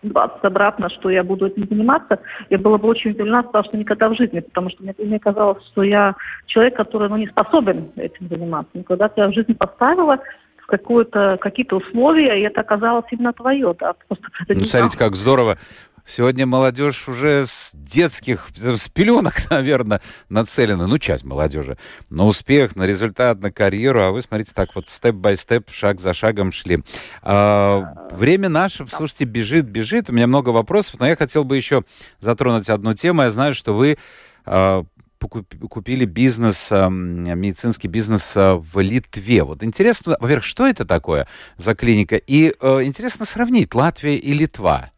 20 0.03 0.45
обратно, 0.45 0.88
что 0.91 1.11
я 1.11 1.25
буду 1.25 1.47
этим 1.47 1.67
заниматься, 1.69 2.21
я 2.51 2.59
была 2.59 2.79
бы 2.79 2.88
очень 2.88 3.11
удивлена, 3.11 3.43
потому 3.43 3.64
что 3.64 3.77
никогда 3.77 4.09
в 4.09 4.17
жизни, 4.17 4.41
потому 4.41 4.71
что 4.71 4.83
мне, 4.83 4.95
мне 4.97 5.19
казалось, 5.19 5.64
что 5.73 5.83
я 5.83 6.14
человек, 6.47 6.77
который 6.77 7.09
ну, 7.09 7.17
не 7.17 7.27
способен 7.27 7.91
этим 7.97 8.29
заниматься. 8.29 8.71
Но 8.75 8.85
когда 8.85 9.09
ты 9.09 9.27
в 9.27 9.35
жизни 9.35 9.55
поставила 9.55 10.19
какое-то, 10.68 11.38
какие-то 11.40 11.76
условия, 11.78 12.38
и 12.38 12.42
это 12.44 12.61
оказалось 12.61 13.07
именно 13.11 13.33
твое. 13.33 13.74
Да, 13.81 13.94
просто 14.07 14.26
ну, 14.48 14.64
смотрите, 14.64 14.98
как 14.98 15.16
здорово. 15.16 15.59
Сегодня 16.04 16.46
молодежь 16.46 17.09
уже 17.09 17.44
с 17.46 17.72
детских, 17.74 18.48
с 18.54 18.88
пеленок, 18.88 19.35
наверное, 19.50 20.00
нацелена, 20.28 20.87
ну, 20.87 20.98
часть 20.98 21.24
молодежи, 21.24 21.78
на 22.11 22.26
успех, 22.26 22.76
на 22.76 22.85
результат, 22.87 23.40
на 23.40 23.50
карьеру, 23.50 24.02
а 24.02 24.11
вы, 24.11 24.20
смотрите, 24.20 24.52
так 24.54 24.74
вот 24.74 24.87
степ-бай-степ, 24.88 25.70
шаг 25.70 26.00
за 26.00 26.12
шагом 26.12 26.52
шли. 26.52 26.83
А, 27.22 28.09
время 28.11 28.50
наше, 28.50 28.87
слушайте, 28.88 29.24
бежит, 29.24 29.66
бежит, 29.66 30.11
у 30.11 30.12
меня 30.12 30.26
много 30.26 30.50
вопросов, 30.50 31.00
но 31.00 31.07
я 31.07 31.16
хотел 31.16 31.44
бы 31.44 31.57
еще 31.57 31.83
затронуть 32.20 32.68
одну 32.68 32.94
тему. 32.94 33.22
Я 33.22 33.31
знаю, 33.31 33.54
что 33.54 33.74
вы 33.74 33.98
а, 34.44 34.85
купили 35.18 36.04
бизнес, 36.04 36.70
медицинский 36.70 37.88
бизнес 37.88 38.33
а, 38.37 38.54
в 38.57 38.81
Литве. 38.81 39.42
Вот 39.44 39.62
интересно, 39.62 40.16
во-первых, 40.20 40.44
что 40.44 40.66
это 40.66 40.85
такое 40.85 41.26
за 41.57 41.74
клиника? 41.74 42.16
И 42.16 42.54
э, 42.61 42.83
интересно 42.85 43.24
сравнить 43.24 43.74
Латвия 43.74 44.16
и 44.16 44.33
Литва. 44.33 44.90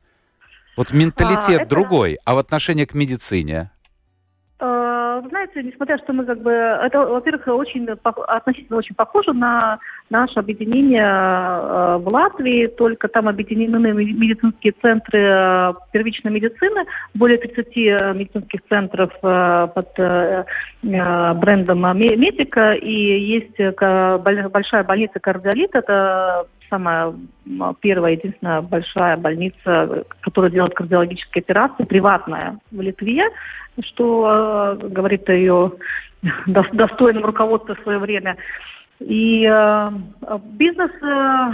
Вот 0.77 0.93
менталитет 0.93 1.49
а, 1.49 1.63
это... 1.63 1.67
другой, 1.67 2.19
а 2.25 2.35
в 2.35 2.39
отношении 2.39 2.85
к 2.85 2.95
медицине? 2.95 3.71
Вы 5.21 5.29
знаете, 5.29 5.63
несмотря 5.63 5.99
что 5.99 6.13
мы 6.13 6.25
как 6.25 6.41
бы, 6.41 6.51
это, 6.51 7.01
во-первых, 7.01 7.47
очень 7.49 7.87
относительно 7.87 8.79
очень 8.79 8.95
похоже 8.95 9.33
на 9.33 9.79
наше 10.09 10.39
объединение 10.39 11.05
э, 11.05 11.97
в 11.99 12.09
Латвии, 12.09 12.67
только 12.67 13.09
там 13.09 13.29
объединены 13.29 13.93
медицинские 13.93 14.73
центры 14.81 15.21
э, 15.21 15.73
первичной 15.93 16.33
медицины, 16.33 16.85
более 17.15 17.39
30 17.39 17.77
э, 17.77 18.15
медицинских 18.15 18.61
центров 18.69 19.11
под 19.21 19.89
брендом 20.81 21.99
Медика, 21.99 22.73
и 22.73 22.93
есть 22.93 23.59
большая 24.53 24.85
больница 24.85 25.21
кардиолит, 25.21 25.75
это 25.75 26.47
самая 26.71 27.15
первая, 27.81 28.13
единственная 28.13 28.63
большая 28.63 29.17
больница, 29.17 30.05
которая 30.21 30.51
делает 30.51 30.75
кардиологические 30.75 31.43
операции, 31.43 31.85
приватная 31.85 32.59
в 32.71 32.81
Литве, 32.81 33.25
что 33.85 34.79
э, 34.81 34.87
говорит 34.89 35.29
о 35.29 35.35
ее 35.35 35.73
достойном 36.47 37.25
руководстве 37.25 37.75
в 37.75 37.83
свое 37.83 37.99
время. 37.99 38.37
И 39.01 39.45
э, 39.45 39.91
бизнес 40.53 40.91
э, 41.03 41.51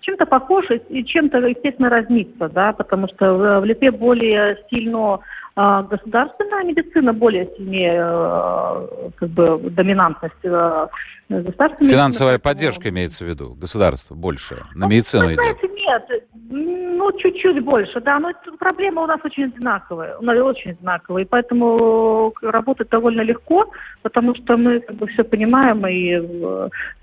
чем-то 0.00 0.26
похож 0.26 0.64
и 0.88 1.04
чем-то, 1.04 1.38
естественно, 1.38 1.90
разнится, 1.90 2.48
да, 2.48 2.72
потому 2.72 3.08
что 3.08 3.60
в 3.60 3.64
Литве 3.64 3.90
более 3.90 4.58
сильно 4.70 5.20
а, 5.58 5.82
государственная 5.82 6.64
медицина 6.64 7.14
более 7.14 7.46
сильнее 7.56 7.98
э, 7.98 9.10
как 9.16 9.30
бы 9.30 9.58
доминантность 9.70 10.34
э, 10.44 10.86
государственной 11.28 11.90
Финансовая 11.90 12.38
поддержка 12.38 12.88
имеется 12.88 13.24
в 13.24 13.28
виду, 13.28 13.54
государство 13.54 14.14
больше 14.14 14.56
на 14.74 14.86
ну, 14.86 14.88
медицину 14.88 15.26
идет. 15.26 15.40
Знаете, 15.40 15.68
нет, 15.68 16.26
ну, 16.48 17.12
чуть-чуть 17.18 17.62
больше, 17.64 18.00
да, 18.00 18.18
но 18.18 18.32
проблема 18.58 19.02
у 19.02 19.06
нас 19.06 19.20
очень 19.24 19.44
одинаковая, 19.44 20.16
очень 20.16 20.72
одинаковая, 20.72 21.22
и 21.22 21.26
поэтому 21.26 22.32
работать 22.42 22.88
довольно 22.88 23.22
легко, 23.22 23.70
потому 24.02 24.34
что 24.34 24.56
мы 24.56 24.80
как 24.80 24.96
бы 24.96 25.06
все 25.08 25.24
понимаем, 25.24 25.86
и 25.86 26.08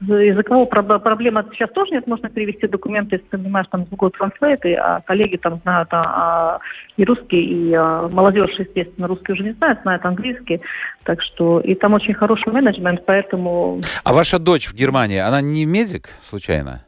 языкового 0.02 0.66
проблема 0.66 1.46
сейчас 1.54 1.70
тоже 1.72 1.92
нет, 1.92 2.08
можно 2.08 2.30
перевести 2.30 2.68
документы, 2.68 3.18
если 3.18 3.28
ты 3.28 3.38
понимаешь, 3.38 3.68
там, 3.72 3.86
Google 3.86 4.12
Translate, 4.20 4.74
а 4.76 5.02
коллеги 5.02 5.38
там 5.38 5.60
знают 5.64 5.90
а, 5.92 6.04
а, 6.04 6.60
и 6.98 7.04
русский, 7.04 7.42
и 7.42 7.74
а, 7.74 8.08
молодежь, 8.08 8.56
естественно, 8.58 9.08
русский 9.08 9.34
уже 9.34 9.44
не 9.44 9.52
знает, 9.54 9.80
знает 9.82 10.06
английский, 10.06 10.62
так 11.04 11.22
что, 11.22 11.60
и 11.60 11.76
там 11.76 11.94
очень 11.94 12.14
хороший 12.14 12.52
менеджмент, 12.54 13.06
поэтому... 13.06 13.82
А 14.04 14.13
ваша 14.14 14.40
дочь 14.40 14.68
в 14.68 14.74
Германии, 14.74 15.18
она 15.18 15.42
не 15.42 15.66
медик, 15.66 16.10
случайно? 16.22 16.86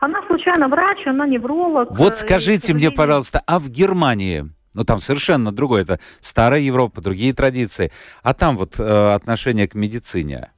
Она 0.00 0.20
случайно 0.26 0.68
врач, 0.68 1.06
она 1.06 1.26
невролог. 1.26 1.88
Вот 1.90 2.12
э, 2.12 2.16
скажите 2.16 2.74
мне, 2.74 2.90
пожалуйста, 2.90 3.42
а 3.46 3.58
в 3.58 3.70
Германии, 3.70 4.50
ну 4.74 4.84
там 4.84 5.00
совершенно 5.00 5.50
другое, 5.50 5.82
это 5.82 5.98
старая 6.20 6.60
Европа, 6.60 7.00
другие 7.00 7.32
традиции, 7.32 7.90
а 8.22 8.34
там 8.34 8.56
вот 8.56 8.78
э, 8.78 9.14
отношение 9.14 9.66
к 9.66 9.74
медицине? 9.74 10.50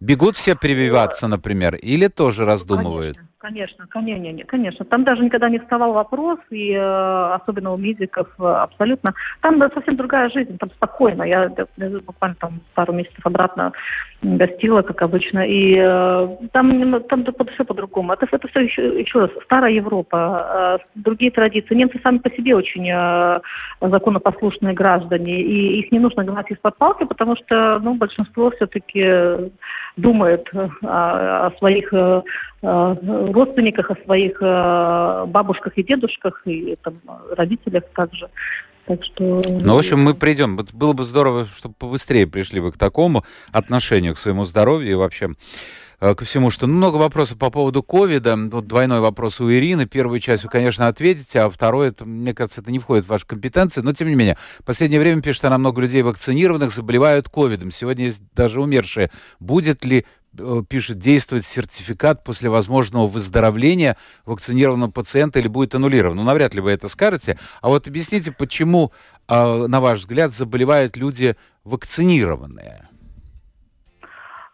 Бегут 0.00 0.36
все 0.36 0.56
прививаться, 0.56 1.28
например, 1.28 1.76
или 1.76 2.08
тоже 2.08 2.44
раздумывают? 2.44 3.16
Конечно. 3.16 3.29
Конечно, 3.40 3.86
конечно, 3.88 4.44
конечно. 4.44 4.84
Там 4.84 5.02
даже 5.02 5.24
никогда 5.24 5.48
не 5.48 5.58
вставал 5.60 5.94
вопрос, 5.94 6.38
и 6.50 6.72
э, 6.72 7.32
особенно 7.32 7.72
у 7.72 7.78
медиков 7.78 8.28
э, 8.38 8.44
абсолютно. 8.44 9.14
Там 9.40 9.58
да, 9.58 9.70
совсем 9.72 9.96
другая 9.96 10.28
жизнь, 10.28 10.58
там 10.58 10.70
спокойно. 10.72 11.22
Я, 11.22 11.50
буквально 12.06 12.36
там 12.38 12.60
пару 12.74 12.92
месяцев 12.92 13.24
обратно 13.24 13.72
гостила, 14.20 14.82
как 14.82 15.00
обычно, 15.00 15.46
и 15.46 15.74
э, 15.74 16.28
там, 16.52 17.02
там 17.04 17.24
все 17.54 17.64
по-другому. 17.64 18.12
Это, 18.12 18.26
это 18.30 18.46
все 18.48 18.60
еще, 18.60 19.00
еще 19.00 19.20
раз 19.20 19.30
старая 19.44 19.72
Европа, 19.72 20.78
другие 20.94 21.30
традиции. 21.30 21.74
Немцы 21.74 21.98
сами 22.02 22.18
по 22.18 22.30
себе 22.32 22.54
очень 22.54 22.92
законопослушные 23.80 24.74
граждане, 24.74 25.40
и 25.40 25.80
их 25.80 25.90
не 25.92 25.98
нужно 25.98 26.24
гнать 26.24 26.50
из-под 26.50 26.76
палки, 26.76 27.04
потому 27.04 27.36
что 27.36 27.78
ну, 27.78 27.94
большинство 27.94 28.50
все-таки 28.50 29.08
думает 29.96 30.46
о, 30.82 31.46
о 31.46 31.50
своих 31.56 31.90
родственниках, 32.62 33.90
о 33.90 33.96
своих 34.04 34.40
бабушках 35.30 35.72
и 35.76 35.82
дедушках, 35.82 36.42
и 36.46 36.76
там, 36.82 36.94
родителях 37.32 37.84
также. 37.94 38.28
Так 38.86 39.04
что... 39.04 39.40
Ну, 39.48 39.74
в 39.74 39.78
общем, 39.78 40.00
мы 40.00 40.14
придем. 40.14 40.58
Было 40.72 40.92
бы 40.92 41.04
здорово, 41.04 41.46
чтобы 41.46 41.74
побыстрее 41.78 42.26
пришли 42.26 42.60
бы 42.60 42.72
к 42.72 42.78
такому 42.78 43.24
отношению 43.52 44.14
к 44.14 44.18
своему 44.18 44.44
здоровью 44.44 44.90
и 44.90 44.94
вообще 44.94 45.30
Э, 45.30 45.89
ко 46.00 46.24
всему, 46.24 46.50
что 46.50 46.66
много 46.66 46.96
вопросов 46.96 47.38
по 47.38 47.50
поводу 47.50 47.82
ковида. 47.82 48.36
Вот 48.50 48.66
двойной 48.66 49.00
вопрос 49.00 49.40
у 49.40 49.52
Ирины. 49.52 49.84
Первую 49.84 50.18
часть 50.18 50.44
вы, 50.44 50.48
конечно, 50.48 50.86
ответите, 50.86 51.40
а 51.40 51.50
второй, 51.50 51.88
это, 51.88 52.06
мне 52.06 52.32
кажется, 52.34 52.62
это 52.62 52.72
не 52.72 52.78
входит 52.78 53.04
в 53.04 53.08
ваши 53.08 53.26
компетенции. 53.26 53.82
Но, 53.82 53.92
тем 53.92 54.08
не 54.08 54.14
менее, 54.14 54.38
в 54.60 54.64
последнее 54.64 54.98
время, 54.98 55.20
пишет 55.20 55.44
она, 55.44 55.58
много 55.58 55.82
людей 55.82 56.00
вакцинированных 56.02 56.72
заболевают 56.72 57.28
ковидом. 57.28 57.70
Сегодня 57.70 58.06
есть 58.06 58.22
даже 58.34 58.62
умершие. 58.62 59.10
Будет 59.40 59.84
ли 59.84 60.06
э, 60.38 60.62
пишет, 60.66 60.98
действовать 60.98 61.44
сертификат 61.44 62.24
после 62.24 62.48
возможного 62.48 63.06
выздоровления 63.06 63.98
вакцинированного 64.24 64.90
пациента 64.90 65.38
или 65.38 65.48
будет 65.48 65.74
аннулирован. 65.74 66.16
Ну, 66.16 66.22
навряд 66.22 66.54
ли 66.54 66.62
вы 66.62 66.70
это 66.70 66.88
скажете. 66.88 67.38
А 67.60 67.68
вот 67.68 67.86
объясните, 67.86 68.32
почему, 68.32 68.90
а, 69.28 69.66
на 69.66 69.80
ваш 69.80 69.98
взгляд, 69.98 70.32
заболевают 70.32 70.96
люди 70.96 71.36
вакцинированные? 71.64 72.89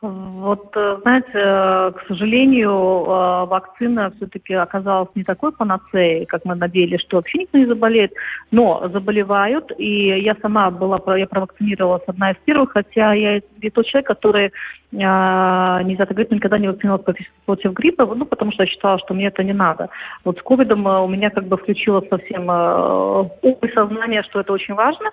Вот, 0.02 0.76
э, 0.76 0.98
знаете, 1.02 1.30
э, 1.32 1.92
к 1.92 2.04
сожалению, 2.06 2.70
э, 2.70 3.46
вакцина 3.46 4.12
все-таки 4.16 4.52
оказалась 4.52 5.08
не 5.14 5.24
такой 5.24 5.52
панацеей, 5.52 6.26
как 6.26 6.44
мы 6.44 6.54
надеялись, 6.54 7.00
что 7.00 7.16
вообще 7.16 7.38
никто 7.38 7.56
не 7.56 7.64
заболеет, 7.64 8.12
но 8.50 8.90
заболевают, 8.92 9.72
и 9.78 10.20
я 10.20 10.36
сама 10.42 10.70
была, 10.70 11.00
я 11.16 11.26
провакцинировалась 11.26 12.02
одна 12.06 12.32
из 12.32 12.36
первых, 12.44 12.72
хотя 12.72 13.14
я 13.14 13.40
не 13.62 13.70
тот 13.70 13.86
человек, 13.86 14.06
который 14.06 14.52
нельзя 14.92 16.06
так 16.06 16.10
говорить, 16.10 16.30
никогда 16.30 16.58
не 16.58 16.68
вакцинировалась 16.68 17.16
против 17.44 17.72
гриппа, 17.72 18.06
ну, 18.06 18.24
потому 18.24 18.52
что 18.52 18.62
я 18.62 18.68
считала, 18.68 18.98
что 19.00 19.14
мне 19.14 19.26
это 19.26 19.42
не 19.42 19.52
надо. 19.52 19.88
Вот 20.24 20.38
с 20.38 20.42
ковидом 20.42 20.86
у 20.86 21.08
меня 21.08 21.28
как 21.30 21.44
бы 21.48 21.56
включилось 21.56 22.08
совсем 22.08 22.48
ум 22.48 23.58
и 23.62 23.68
сознание, 23.74 24.22
что 24.22 24.40
это 24.40 24.52
очень 24.52 24.74
важно. 24.74 25.10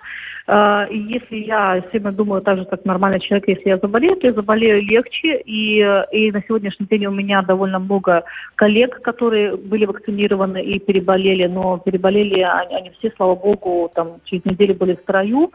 И 0.90 0.98
если 0.98 1.36
я 1.36 1.82
сильно 1.90 2.12
думаю 2.12 2.40
так 2.40 2.58
же, 2.58 2.64
как 2.66 2.84
нормальный 2.84 3.20
человек, 3.20 3.48
если 3.48 3.70
я 3.70 3.78
заболею, 3.78 4.16
то 4.16 4.28
я 4.28 4.32
заболею 4.32 4.73
легче. 4.80 5.40
И, 5.44 5.78
и 6.12 6.32
на 6.32 6.42
сегодняшний 6.42 6.86
день 6.86 7.06
у 7.06 7.10
меня 7.10 7.42
довольно 7.42 7.78
много 7.78 8.24
коллег, 8.56 9.00
которые 9.02 9.56
были 9.56 9.84
вакцинированы 9.84 10.62
и 10.62 10.78
переболели, 10.78 11.46
но 11.46 11.78
переболели 11.78 12.40
они, 12.40 12.76
они 12.76 12.90
все, 12.98 13.12
слава 13.16 13.34
богу, 13.34 13.90
там 13.94 14.20
через 14.24 14.44
неделю 14.44 14.74
были 14.74 14.94
в 14.94 15.00
строю. 15.00 15.52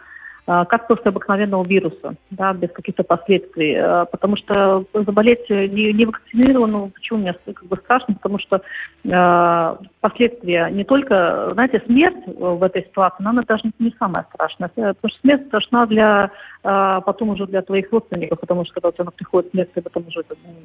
А, 0.52 0.66
как 0.66 0.88
после 0.88 1.10
обыкновенного 1.10 1.64
вируса, 1.64 2.16
да, 2.32 2.54
без 2.54 2.72
каких-то 2.72 3.04
последствий. 3.04 3.76
А, 3.76 4.06
потому 4.06 4.36
что 4.36 4.84
заболеть 4.96 5.48
не, 5.48 5.94
не 5.94 6.06
вакцинированным, 6.08 6.90
почему 6.90 7.20
мне 7.20 7.36
как 7.46 7.64
бы 7.66 7.78
страшно, 7.78 8.16
потому 8.16 8.40
что 8.40 8.60
э, 9.04 9.76
последствия 10.02 10.70
не 10.72 10.84
только, 10.86 11.52
знаете, 11.54 11.84
смерть 11.86 12.24
в 12.26 12.64
этой 12.64 12.82
ситуации, 12.82 13.22
но 13.22 13.30
она 13.30 13.44
даже 13.44 13.72
не 13.78 13.94
самая 14.00 14.26
страшная. 14.34 14.70
Потому 14.70 14.96
что 15.04 15.20
смерть 15.22 15.46
страшна 15.50 15.86
для 15.86 16.32
э, 16.64 17.02
потом 17.06 17.30
уже 17.30 17.46
для 17.46 17.62
твоих 17.62 17.92
родственников, 17.92 18.40
потому 18.40 18.66
что 18.66 18.74
когда 18.74 18.90
у 18.90 18.92
тебя 18.92 19.06
приходит 19.12 19.52
смерть, 19.52 19.72
ты 19.74 19.84
потом 19.84 20.08
уже 20.08 20.24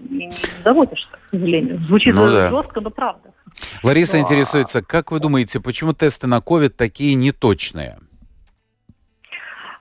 не, 0.09 0.29
не 0.29 0.33
заводишься, 0.65 1.09
к 1.13 1.31
сожалению. 1.31 1.79
Звучит 1.89 2.15
ну, 2.15 2.33
да. 2.33 2.49
жестко, 2.49 2.81
но 2.81 2.89
правда. 2.89 3.35
Лариса 3.83 4.17
но... 4.17 4.23
интересуется, 4.23 4.83
как 4.83 5.13
вы 5.13 5.21
думаете, 5.21 5.61
почему 5.61 5.93
тесты 5.93 6.27
на 6.27 6.39
COVID 6.39 6.71
такие 6.71 7.15
неточные? 7.17 7.99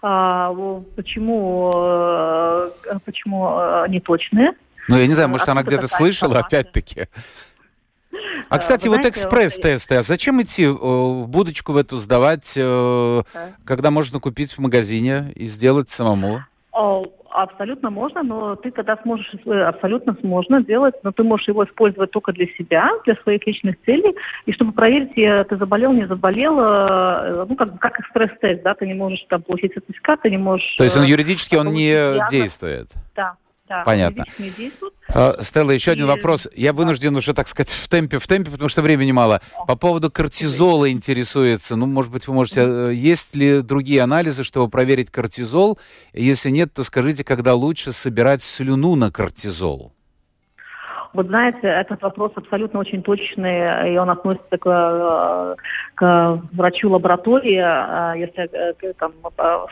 А, 0.05 0.53
почему, 0.97 1.71
э, 1.73 2.71
почему 3.05 3.57
э, 3.57 3.83
они 3.85 4.01
точные. 4.01 4.51
Ну, 4.89 4.97
я 4.97 5.07
не 5.07 5.13
знаю, 5.13 5.29
может, 5.29 5.47
она 5.47 5.63
где-то 5.63 5.87
слышала, 5.87 6.39
опять-таки. 6.39 7.07
А, 8.49 8.59
кстати, 8.59 8.89
Вы 8.89 8.97
вот 8.97 9.05
экспресс-тесты, 9.05 9.95
а 9.95 10.01
зачем 10.01 10.41
идти 10.41 10.65
э, 10.65 10.71
в 10.71 11.25
будочку 11.29 11.71
в 11.71 11.77
эту 11.77 11.97
сдавать, 11.97 12.51
когда 12.53 13.91
можно 13.91 14.19
купить 14.19 14.51
в 14.51 14.59
магазине 14.59 15.31
и 15.35 15.47
сделать 15.47 15.89
самому? 15.89 16.43
Абсолютно 17.33 17.89
можно, 17.89 18.21
но 18.21 18.55
ты 18.55 18.69
тогда 18.69 18.95
сможешь, 19.01 19.33
э, 19.45 19.61
абсолютно 19.63 20.15
можно 20.21 20.63
делать, 20.63 20.93
но 21.01 21.11
ты 21.11 21.23
можешь 21.23 21.47
его 21.47 21.63
использовать 21.63 22.11
только 22.11 22.31
для 22.31 22.45
себя, 22.57 22.91
для 23.05 23.15
своих 23.15 23.45
личных 23.47 23.75
целей, 23.85 24.15
и 24.45 24.51
чтобы 24.51 24.71
проверить, 24.71 25.15
ты 25.15 25.57
заболел, 25.57 25.93
не 25.93 26.05
заболел, 26.05 26.59
э, 26.59 27.45
ну, 27.49 27.55
как, 27.55 27.79
как 27.79 27.99
экспресс-тест, 27.99 28.61
да, 28.61 28.75
ты 28.75 28.85
не 28.85 28.93
можешь 28.93 29.25
там 29.29 29.41
получить 29.41 29.73
сертификат, 29.73 30.21
ты 30.21 30.29
не 30.29 30.37
можешь... 30.37 30.75
То 30.77 30.83
есть 30.83 30.95
он 30.95 31.03
э, 31.03 31.07
юридически, 31.07 31.55
он 31.55 31.73
не 31.73 31.89
диагноз. 31.89 32.31
действует? 32.31 32.89
Да, 33.15 33.33
да, 33.67 33.83
Понятно. 33.83 34.25
А, 35.07 35.37
Стелла, 35.41 35.71
еще 35.71 35.91
и... 35.91 35.93
один 35.93 36.07
вопрос. 36.07 36.47
Я 36.53 36.73
вынужден 36.73 37.15
уже, 37.15 37.33
так 37.33 37.47
сказать, 37.47 37.71
в 37.71 37.87
темпе, 37.87 38.19
в 38.19 38.27
темпе, 38.27 38.51
потому 38.51 38.67
что 38.67 38.81
времени 38.81 39.11
мало. 39.11 39.41
По 39.67 39.75
поводу 39.75 40.11
кортизола 40.11 40.91
интересуется. 40.91 41.75
Ну, 41.75 41.85
может 41.85 42.11
быть, 42.11 42.27
вы 42.27 42.33
можете... 42.33 42.61
Э, 42.61 42.93
есть 42.93 43.35
ли 43.35 43.61
другие 43.61 44.01
анализы, 44.01 44.43
чтобы 44.43 44.69
проверить 44.69 45.11
кортизол? 45.11 45.79
Если 46.11 46.49
нет, 46.49 46.73
то 46.73 46.83
скажите, 46.83 47.23
когда 47.23 47.53
лучше 47.53 47.93
собирать 47.93 48.43
слюну 48.43 48.95
на 48.95 49.11
кортизол? 49.11 49.93
Вот 51.13 51.27
знаете, 51.27 51.67
этот 51.67 52.01
вопрос 52.01 52.31
абсолютно 52.35 52.79
очень 52.79 53.03
точный, 53.03 53.93
и 53.93 53.97
он 53.97 54.09
относится 54.09 54.57
к, 54.57 54.65
э, 54.65 55.55
к 55.93 56.41
врачу 56.53 56.89
лаборатории. 56.89 57.59
А 57.63 58.13
если 58.15 58.49
э, 58.51 58.93
там, 58.97 59.11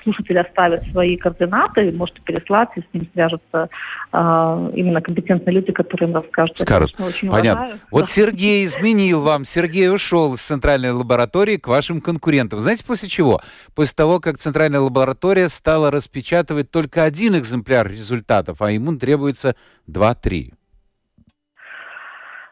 слушатель 0.04 0.38
оставит 0.38 0.84
свои 0.92 1.18
координаты, 1.18 1.92
можете 1.94 2.22
переслать, 2.22 2.70
и 2.76 2.82
с 2.82 2.86
ним 2.94 3.08
свяжутся 3.14 3.70
именно 4.14 5.02
компетентные 5.02 5.54
люди, 5.54 5.72
которые 5.72 6.10
им 6.10 6.16
расскажут. 6.16 6.60
Скажут. 6.60 7.00
очень 7.00 7.30
Понятно. 7.30 7.62
Уважаю. 7.62 7.80
Вот. 7.92 8.08
Сергей 8.08 8.66
изменил 8.66 9.22
вам. 9.22 9.46
Сергей 9.46 9.90
ушел 9.90 10.34
из 10.34 10.42
центральной 10.42 10.92
лаборатории 10.92 11.56
к 11.56 11.68
вашим 11.68 12.02
конкурентам. 12.02 12.60
Знаете, 12.60 12.84
после 12.86 13.08
чего? 13.08 13.40
После 13.74 13.96
того, 13.96 14.20
как 14.20 14.38
центральная 14.38 14.82
лаборатория 14.82 15.48
стала 15.48 15.92
распечатывать 15.92 16.70
только 16.72 17.04
один 17.04 17.38
экземпляр 17.38 17.88
результатов, 17.88 18.62
а 18.62 18.72
ему 18.72 18.98
требуется 18.98 19.56
2-3. 19.90 20.52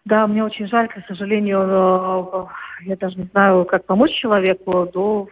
Да, 0.10 0.26
мне 0.26 0.44
очень 0.44 0.68
жаль, 0.68 0.88
к 0.88 0.96
сожалению, 1.08 1.60
э, 1.62 2.46
я 2.86 2.96
даже 2.96 3.16
не 3.16 3.26
знаю, 3.26 3.64
как 3.66 3.86
помочь 3.86 4.12
человеку, 4.12 4.90
но 4.92 5.28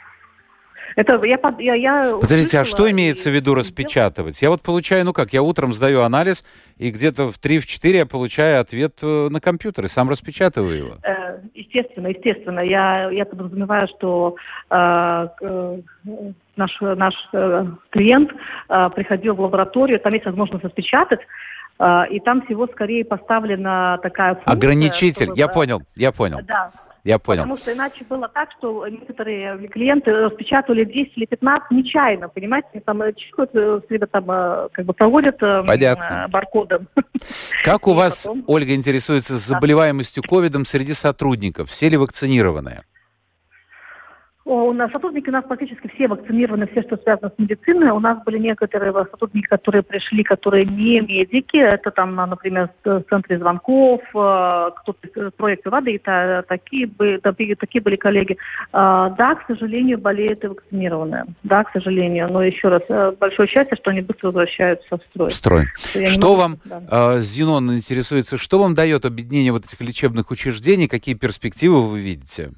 это 0.96 1.20
я, 1.26 1.40
я, 1.60 1.74
я 1.74 2.18
Подождите, 2.22 2.60
а 2.60 2.64
что 2.66 2.90
имеется 2.90 3.32
в 3.32 3.34
виду 3.34 3.56
распечатывать? 3.56 4.40
Я 4.40 4.52
вот 4.52 4.62
получаю, 4.62 5.04
ну 5.04 5.14
как, 5.14 5.34
я 5.34 5.42
утром 5.42 5.74
сдаю 5.74 6.02
анализ, 6.02 6.46
и 6.78 6.92
где-то 6.92 7.32
в 7.32 7.40
3-4 7.40 7.90
я 7.96 8.06
получаю 8.06 8.62
ответ 8.62 9.00
э, 9.02 9.30
на 9.30 9.42
компьютер, 9.42 9.86
и 9.86 9.88
сам 9.88 10.10
распечатываю 10.10 10.78
его. 10.78 10.94
Э, 11.04 11.40
естественно, 11.56 12.08
естественно. 12.08 12.60
Я, 12.60 13.10
я 13.10 13.26
подразумеваю, 13.26 13.88
что 13.98 14.36
э, 14.70 15.28
наш, 16.56 16.82
наш 16.82 17.16
э, 17.34 17.66
клиент 17.90 18.32
э, 18.70 18.90
приходил 18.96 19.34
в 19.34 19.42
лабораторию, 19.42 20.00
там 20.00 20.14
есть 20.14 20.26
возможность 20.26 20.64
распечатать, 20.64 21.22
и 21.80 22.20
там 22.22 22.42
всего 22.46 22.68
скорее 22.68 23.06
поставлена 23.06 24.00
такая 24.02 24.34
функция... 24.36 24.54
Ограничитель, 24.54 25.26
чтобы, 25.26 25.38
я 25.38 25.48
понял, 25.48 25.82
я 25.96 26.12
понял. 26.12 26.40
Да, 26.48 26.72
я 27.08 27.20
понял. 27.20 27.44
Потому 27.44 27.58
что 27.58 27.74
иначе 27.74 28.04
было 28.10 28.28
так, 28.28 28.50
что 28.58 28.86
некоторые 28.86 29.66
клиенты 29.70 30.12
распечатывали 30.12 30.84
10 30.84 31.14
или 31.16 31.26
15 31.26 31.72
нечаянно, 31.72 32.28
понимаете, 32.28 32.82
там 32.86 33.02
э, 33.02 33.14
чекают, 33.14 33.52
э, 33.56 33.80
там 34.12 34.30
э, 34.30 34.68
как 34.74 34.86
бы 34.86 34.92
проводят 34.92 35.40
Понятно. 35.40 36.28
баркодом. 36.30 36.90
Как 37.64 37.88
у 37.88 37.94
вас, 37.94 38.26
потом... 38.26 38.44
Ольга, 38.48 38.76
интересуется 38.76 39.38
заболеваемостью 39.38 40.22
ковидом 40.22 40.66
среди 40.66 40.92
сотрудников? 40.92 41.70
Все 41.70 41.88
ли 41.88 41.96
вакцинированные? 41.96 42.84
У 44.50 44.72
нас 44.72 44.90
сотрудники 44.94 45.28
у 45.28 45.34
нас 45.34 45.44
практически 45.44 45.92
все 45.94 46.08
вакцинированы, 46.08 46.68
все, 46.68 46.82
что 46.84 46.96
связано 46.96 47.30
с 47.36 47.38
медициной. 47.38 47.92
У 47.92 48.00
нас 48.00 48.18
были 48.24 48.38
некоторые 48.38 48.94
сотрудники, 48.94 49.46
которые 49.46 49.84
пришли, 49.84 50.24
которые 50.24 50.64
не 50.64 51.02
медики. 51.02 51.58
Это 51.58 51.92
там, 51.92 52.16
например, 52.16 52.70
в 52.86 53.04
центре 53.10 53.40
звонков, 53.40 54.00
э, 54.16 54.70
кто-то 54.78 55.32
проекты 55.36 55.70
воды, 55.70 56.00
это 56.02 56.46
такие, 56.48 56.90
такие 57.58 57.82
были 57.82 57.98
коллеги. 57.98 58.38
А, 58.72 59.10
да, 59.10 59.36
к 59.36 59.46
сожалению, 59.48 59.98
болеют 59.98 60.46
и 60.46 60.48
вакцинированные. 60.48 61.26
Да, 61.44 61.66
к 61.66 61.72
сожалению. 61.74 62.32
Но 62.32 62.42
еще 62.42 62.70
раз, 62.70 62.84
э, 62.88 63.12
большое 63.20 63.50
счастье, 63.50 63.76
что 63.76 63.92
они 63.92 64.00
быстро 64.00 64.28
возвращаются 64.28 64.96
в 64.96 65.02
строй. 65.10 65.30
В 65.30 65.34
строй. 65.34 65.66
Что, 65.76 66.06
что 66.06 66.28
могу... 66.30 66.42
вам, 66.42 66.58
да. 66.64 66.82
э, 66.90 67.20
Зенон 67.20 67.76
интересуется, 67.76 68.38
что 68.38 68.60
вам 68.60 68.76
дает 68.76 69.04
объединение 69.04 69.52
вот 69.52 69.66
этих 69.66 69.82
лечебных 69.82 70.32
учреждений, 70.32 70.88
какие 70.88 71.16
перспективы 71.16 71.86
вы 71.86 72.00
видите? 72.00 72.52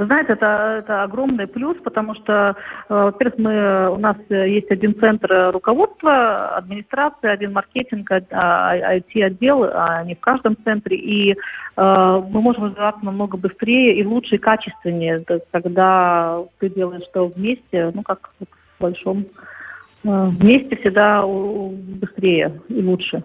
Вы 0.00 0.06
знаете, 0.06 0.32
это, 0.32 0.76
это 0.78 1.02
огромный 1.02 1.46
плюс, 1.46 1.76
потому 1.84 2.14
что, 2.14 2.56
э, 2.88 2.94
во-первых, 2.94 3.38
мы, 3.38 3.90
у 3.90 3.98
нас 3.98 4.16
есть 4.30 4.70
один 4.70 4.94
центр 4.98 5.50
руководства, 5.52 6.56
администрации, 6.56 7.28
один 7.28 7.52
маркетинг, 7.52 8.10
IT-отдел, 8.10 9.64
а, 9.64 9.98
а 9.98 10.04
не 10.04 10.14
в 10.14 10.20
каждом 10.20 10.56
центре, 10.64 10.96
и 10.96 11.32
э, 11.32 11.36
мы 11.76 12.40
можем 12.40 12.64
развиваться 12.64 13.04
намного 13.04 13.36
быстрее 13.36 13.94
и 13.94 14.02
лучше, 14.02 14.36
и 14.36 14.38
качественнее, 14.38 15.22
когда 15.50 16.44
ты 16.60 16.70
делаешь 16.70 17.04
что 17.10 17.26
вместе, 17.26 17.90
ну, 17.92 18.02
как 18.02 18.30
в 18.40 18.80
большом 18.80 19.26
э, 20.04 20.28
вместе 20.30 20.76
всегда 20.76 21.26
быстрее 21.26 22.58
и 22.70 22.82
лучше 22.82 23.22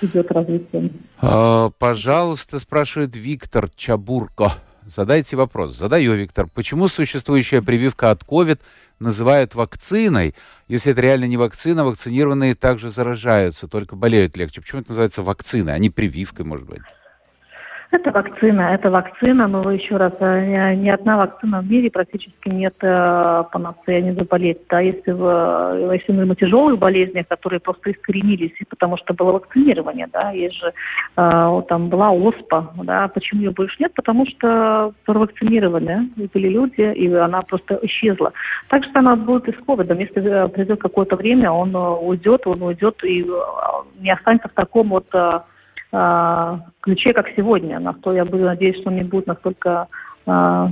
идет 0.00 0.32
развитие. 0.32 0.90
А, 1.20 1.70
пожалуйста, 1.78 2.58
спрашивает 2.58 3.14
Виктор 3.14 3.70
Чабурко. 3.70 4.50
Задайте 4.86 5.36
вопрос. 5.36 5.76
Задаю, 5.76 6.14
Виктор. 6.14 6.48
Почему 6.48 6.88
существующая 6.88 7.62
прививка 7.62 8.10
от 8.10 8.22
COVID 8.22 8.60
называют 8.98 9.54
вакциной, 9.54 10.34
если 10.68 10.92
это 10.92 11.00
реально 11.00 11.26
не 11.26 11.36
вакцина, 11.36 11.84
вакцинированные 11.84 12.54
также 12.54 12.90
заражаются, 12.90 13.68
только 13.68 13.96
болеют 13.96 14.36
легче? 14.36 14.60
Почему 14.60 14.80
это 14.80 14.90
называется 14.90 15.22
вакциной, 15.22 15.74
а 15.74 15.78
не 15.78 15.90
прививкой, 15.90 16.44
может 16.44 16.66
быть? 16.66 16.82
Это 17.92 18.10
вакцина, 18.10 18.72
это 18.72 18.90
вакцина, 18.90 19.46
но 19.48 19.70
еще 19.70 19.98
раз, 19.98 20.14
э, 20.18 20.74
ни 20.76 20.88
одна 20.88 21.18
вакцина 21.18 21.60
в 21.60 21.70
мире 21.70 21.90
практически 21.90 22.48
нет 22.48 22.74
э, 22.80 23.44
панацея 23.52 24.00
не 24.00 24.12
заболеть. 24.14 24.60
Да, 24.70 24.80
если, 24.80 25.10
в, 25.12 25.22
э, 25.22 25.98
если 25.98 26.12
мы 26.12 26.24
на 26.24 26.34
тяжелых 26.34 26.78
болезнях, 26.78 27.28
которые 27.28 27.60
просто 27.60 27.92
искоренились, 27.92 28.52
потому 28.70 28.96
что 28.96 29.12
было 29.12 29.32
вакцинирование, 29.32 30.08
да, 30.10 30.30
есть 30.30 30.56
же, 30.56 30.72
там 31.14 31.90
была 31.90 32.10
ОСПА, 32.10 32.72
да, 32.82 33.08
почему 33.08 33.42
ее 33.42 33.50
больше 33.50 33.76
нет? 33.78 33.92
Потому 33.92 34.24
что 34.26 34.94
провакцинированы 35.04 36.08
были 36.32 36.48
люди, 36.48 36.80
и 36.80 37.12
она 37.12 37.42
просто 37.42 37.78
исчезла. 37.82 38.32
Так 38.68 38.84
же 38.84 38.90
самое 38.92 39.16
будет 39.16 39.48
и 39.48 39.52
с 39.52 39.64
ковидом. 39.66 39.98
Если 39.98 40.48
придет 40.48 40.80
какое-то 40.80 41.16
время, 41.16 41.52
он 41.52 41.76
уйдет, 41.76 42.46
он 42.46 42.62
уйдет 42.62 43.04
и 43.04 43.26
не 44.00 44.10
останется 44.10 44.48
в 44.48 44.52
таком 44.52 44.88
вот 44.88 45.06
э, 45.92 46.58
ключе, 46.80 47.12
как 47.12 47.26
сегодня. 47.36 47.78
На 47.78 47.92
что 47.98 48.12
я 48.12 48.24
буду 48.24 48.44
надеяться, 48.44 48.80
что 48.80 48.90
он 48.90 48.96
не 48.96 49.02
будет 49.02 49.26
настолько 49.26 49.88
э, 50.26 50.68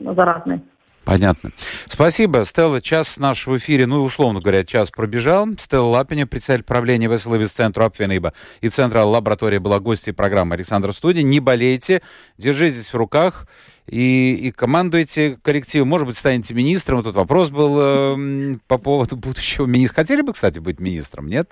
заразный. 0.00 0.60
Понятно. 1.04 1.50
Спасибо. 1.86 2.44
Стелла, 2.44 2.80
час 2.80 3.18
наш 3.18 3.46
в 3.46 3.56
эфире, 3.56 3.86
ну, 3.86 4.04
условно 4.04 4.40
говоря, 4.40 4.64
час 4.64 4.90
пробежал. 4.90 5.48
Стелла 5.58 5.88
Лапиня, 5.88 6.26
председатель 6.26 6.64
правления 6.64 7.08
ВСЛВ 7.08 7.44
Центра 7.48 7.86
Апвенейба 7.86 8.34
и 8.60 8.68
Центра 8.68 9.02
лаборатории 9.02 9.58
была 9.58 9.80
гостьей 9.80 10.12
программы 10.12 10.54
Александр 10.54 10.92
Студия. 10.92 11.22
Не 11.22 11.40
болейте, 11.40 12.02
держитесь 12.38 12.92
в 12.92 12.96
руках 12.96 13.48
и, 13.86 14.34
и 14.34 14.52
командуйте 14.52 15.38
коллективом. 15.42 15.88
Может 15.88 16.06
быть, 16.06 16.16
станете 16.16 16.54
министром. 16.54 16.98
Вот 16.98 17.06
тут 17.06 17.16
вопрос 17.16 17.50
был 17.50 17.78
э, 17.80 18.54
по 18.68 18.78
поводу 18.78 19.16
будущего 19.16 19.66
министра. 19.66 20.02
Хотели 20.02 20.22
бы, 20.22 20.32
кстати, 20.32 20.60
быть 20.60 20.78
министром, 20.78 21.26
нет? 21.26 21.48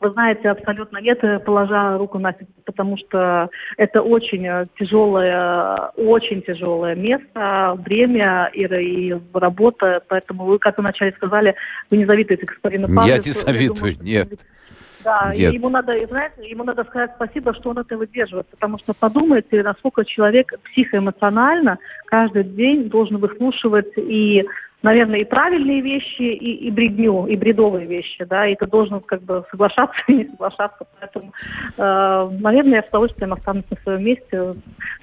Вы 0.00 0.10
знаете, 0.10 0.50
абсолютно 0.50 0.98
нет, 0.98 1.18
э, 1.22 1.40
положа 1.40 1.98
руку 1.98 2.18
на 2.18 2.32
сердце, 2.32 2.52
потому 2.64 2.96
что 2.96 3.50
это 3.76 4.02
очень 4.02 4.46
э, 4.46 4.66
тяжелое, 4.78 5.90
очень 5.96 6.42
тяжелое 6.42 6.94
место, 6.94 7.76
время 7.84 8.50
и, 8.52 8.62
и 8.64 9.16
работа. 9.34 10.02
Поэтому 10.08 10.44
вы, 10.44 10.58
как 10.58 10.78
вы 10.78 10.82
вначале 10.82 11.12
сказали, 11.12 11.54
вы 11.90 11.96
не 11.96 12.06
завидуете 12.06 12.46
господину 12.46 12.86
Павлову. 12.86 13.08
Я 13.08 13.16
не 13.16 13.32
завидую, 13.32 13.74
думаю, 13.74 13.96
нет. 14.00 14.28
Да, 15.04 15.32
Нет. 15.34 15.52
и 15.52 15.56
ему 15.56 15.68
надо, 15.68 15.94
знаете, 16.08 16.48
ему 16.48 16.64
надо 16.64 16.84
сказать 16.84 17.12
спасибо, 17.14 17.54
что 17.54 17.70
он 17.70 17.78
это 17.78 17.96
выдерживает, 17.96 18.48
потому 18.48 18.78
что 18.78 18.94
подумайте, 18.94 19.62
насколько 19.62 20.04
человек 20.04 20.52
психоэмоционально 20.64 21.78
каждый 22.06 22.44
день 22.44 22.88
должен 22.88 23.18
выслушивать 23.18 23.96
и 23.96 24.44
наверное, 24.82 25.20
и 25.20 25.24
правильные 25.24 25.80
вещи, 25.80 26.22
и, 26.22 26.66
и 26.66 26.70
бредню, 26.70 27.26
и 27.26 27.36
бредовые 27.36 27.86
вещи, 27.86 28.24
да, 28.24 28.46
и 28.46 28.54
ты 28.54 28.66
должен 28.66 29.00
как 29.00 29.22
бы 29.22 29.44
соглашаться 29.50 29.98
и 30.06 30.12
не 30.14 30.24
соглашаться. 30.26 30.86
Поэтому, 31.00 31.32
э, 31.76 32.30
наверное, 32.40 32.76
я 32.76 32.82
с 32.82 32.88
удовольствием 32.88 33.32
останусь 33.32 33.64
на 33.70 33.76
своем 33.82 34.04
месте, 34.04 34.54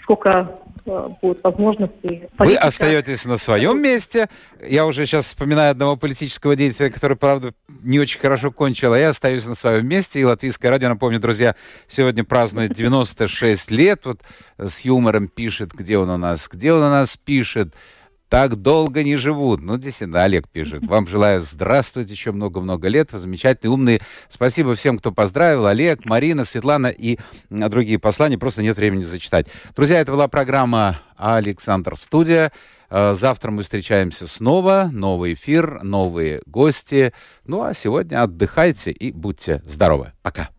сколько 0.04 0.60
э, 0.86 1.10
будет 1.22 1.44
возможностей. 1.44 2.28
Вы 2.38 2.56
остаетесь 2.56 3.26
на 3.26 3.38
своем 3.38 3.82
месте. 3.82 4.30
Я 4.66 4.86
уже 4.86 5.06
сейчас 5.06 5.26
вспоминаю 5.26 5.72
одного 5.72 5.98
политического 5.98 6.56
деятеля, 6.56 6.90
который, 6.90 7.18
правда, 7.18 7.54
не 7.84 8.00
очень 8.00 8.20
хорошо 8.20 8.52
кончил, 8.52 8.94
а 8.94 8.98
я 8.98 9.10
остаюсь 9.10 9.46
на 9.46 9.56
своем 9.56 9.88
месте. 9.88 10.22
И 10.22 10.24
Латвийское 10.24 10.72
радио, 10.72 10.88
напомню, 10.88 11.20
друзья, 11.20 11.56
сегодня 11.88 12.24
празднует 12.24 12.72
96 12.76 13.72
лет. 13.72 14.06
Вот 14.06 14.22
с 14.58 14.82
юмором 14.82 15.28
пишет, 15.28 15.74
где 15.74 15.98
он 15.98 16.10
у 16.10 16.18
нас, 16.18 16.48
где 16.48 16.72
он 16.72 16.82
у 16.82 16.90
нас 16.90 17.18
пишет 17.18 17.74
так 18.30 18.56
долго 18.56 19.04
не 19.04 19.16
живут. 19.18 19.62
Ну, 19.62 19.78
действительно, 19.78 20.24
Олег 20.24 20.48
пишет. 20.50 20.86
Вам 20.88 21.08
желаю 21.08 21.42
здравствовать 21.42 22.10
еще 22.10 22.32
много-много 22.32 22.88
лет. 22.88 23.12
Вы 23.14 23.20
замечательные, 23.20 23.74
умные. 23.74 24.02
Спасибо 24.30 24.76
всем, 24.76 24.98
кто 24.98 25.12
поздравил. 25.12 25.66
Олег, 25.68 26.06
Марина, 26.06 26.46
Светлана 26.46 26.88
и 26.88 27.18
другие 27.50 28.00
послания. 28.00 28.38
Просто 28.38 28.62
нет 28.62 28.78
времени 28.78 29.04
зачитать. 29.04 29.48
Друзья, 29.76 30.00
это 30.00 30.12
была 30.12 30.28
программа 30.28 31.02
«Александр 31.18 31.96
Студия». 31.98 32.52
Э, 32.90 33.14
завтра 33.14 33.52
мы 33.52 33.64
встречаемся 33.64 34.28
снова. 34.28 34.90
Новый 34.92 35.34
эфир, 35.34 35.84
новые 35.84 36.42
гости. 36.46 37.14
Ну, 37.46 37.64
а 37.64 37.74
сегодня 37.74 38.24
отдыхайте 38.24 38.92
и 38.92 39.12
будьте 39.12 39.62
здоровы. 39.66 40.14
Пока. 40.22 40.55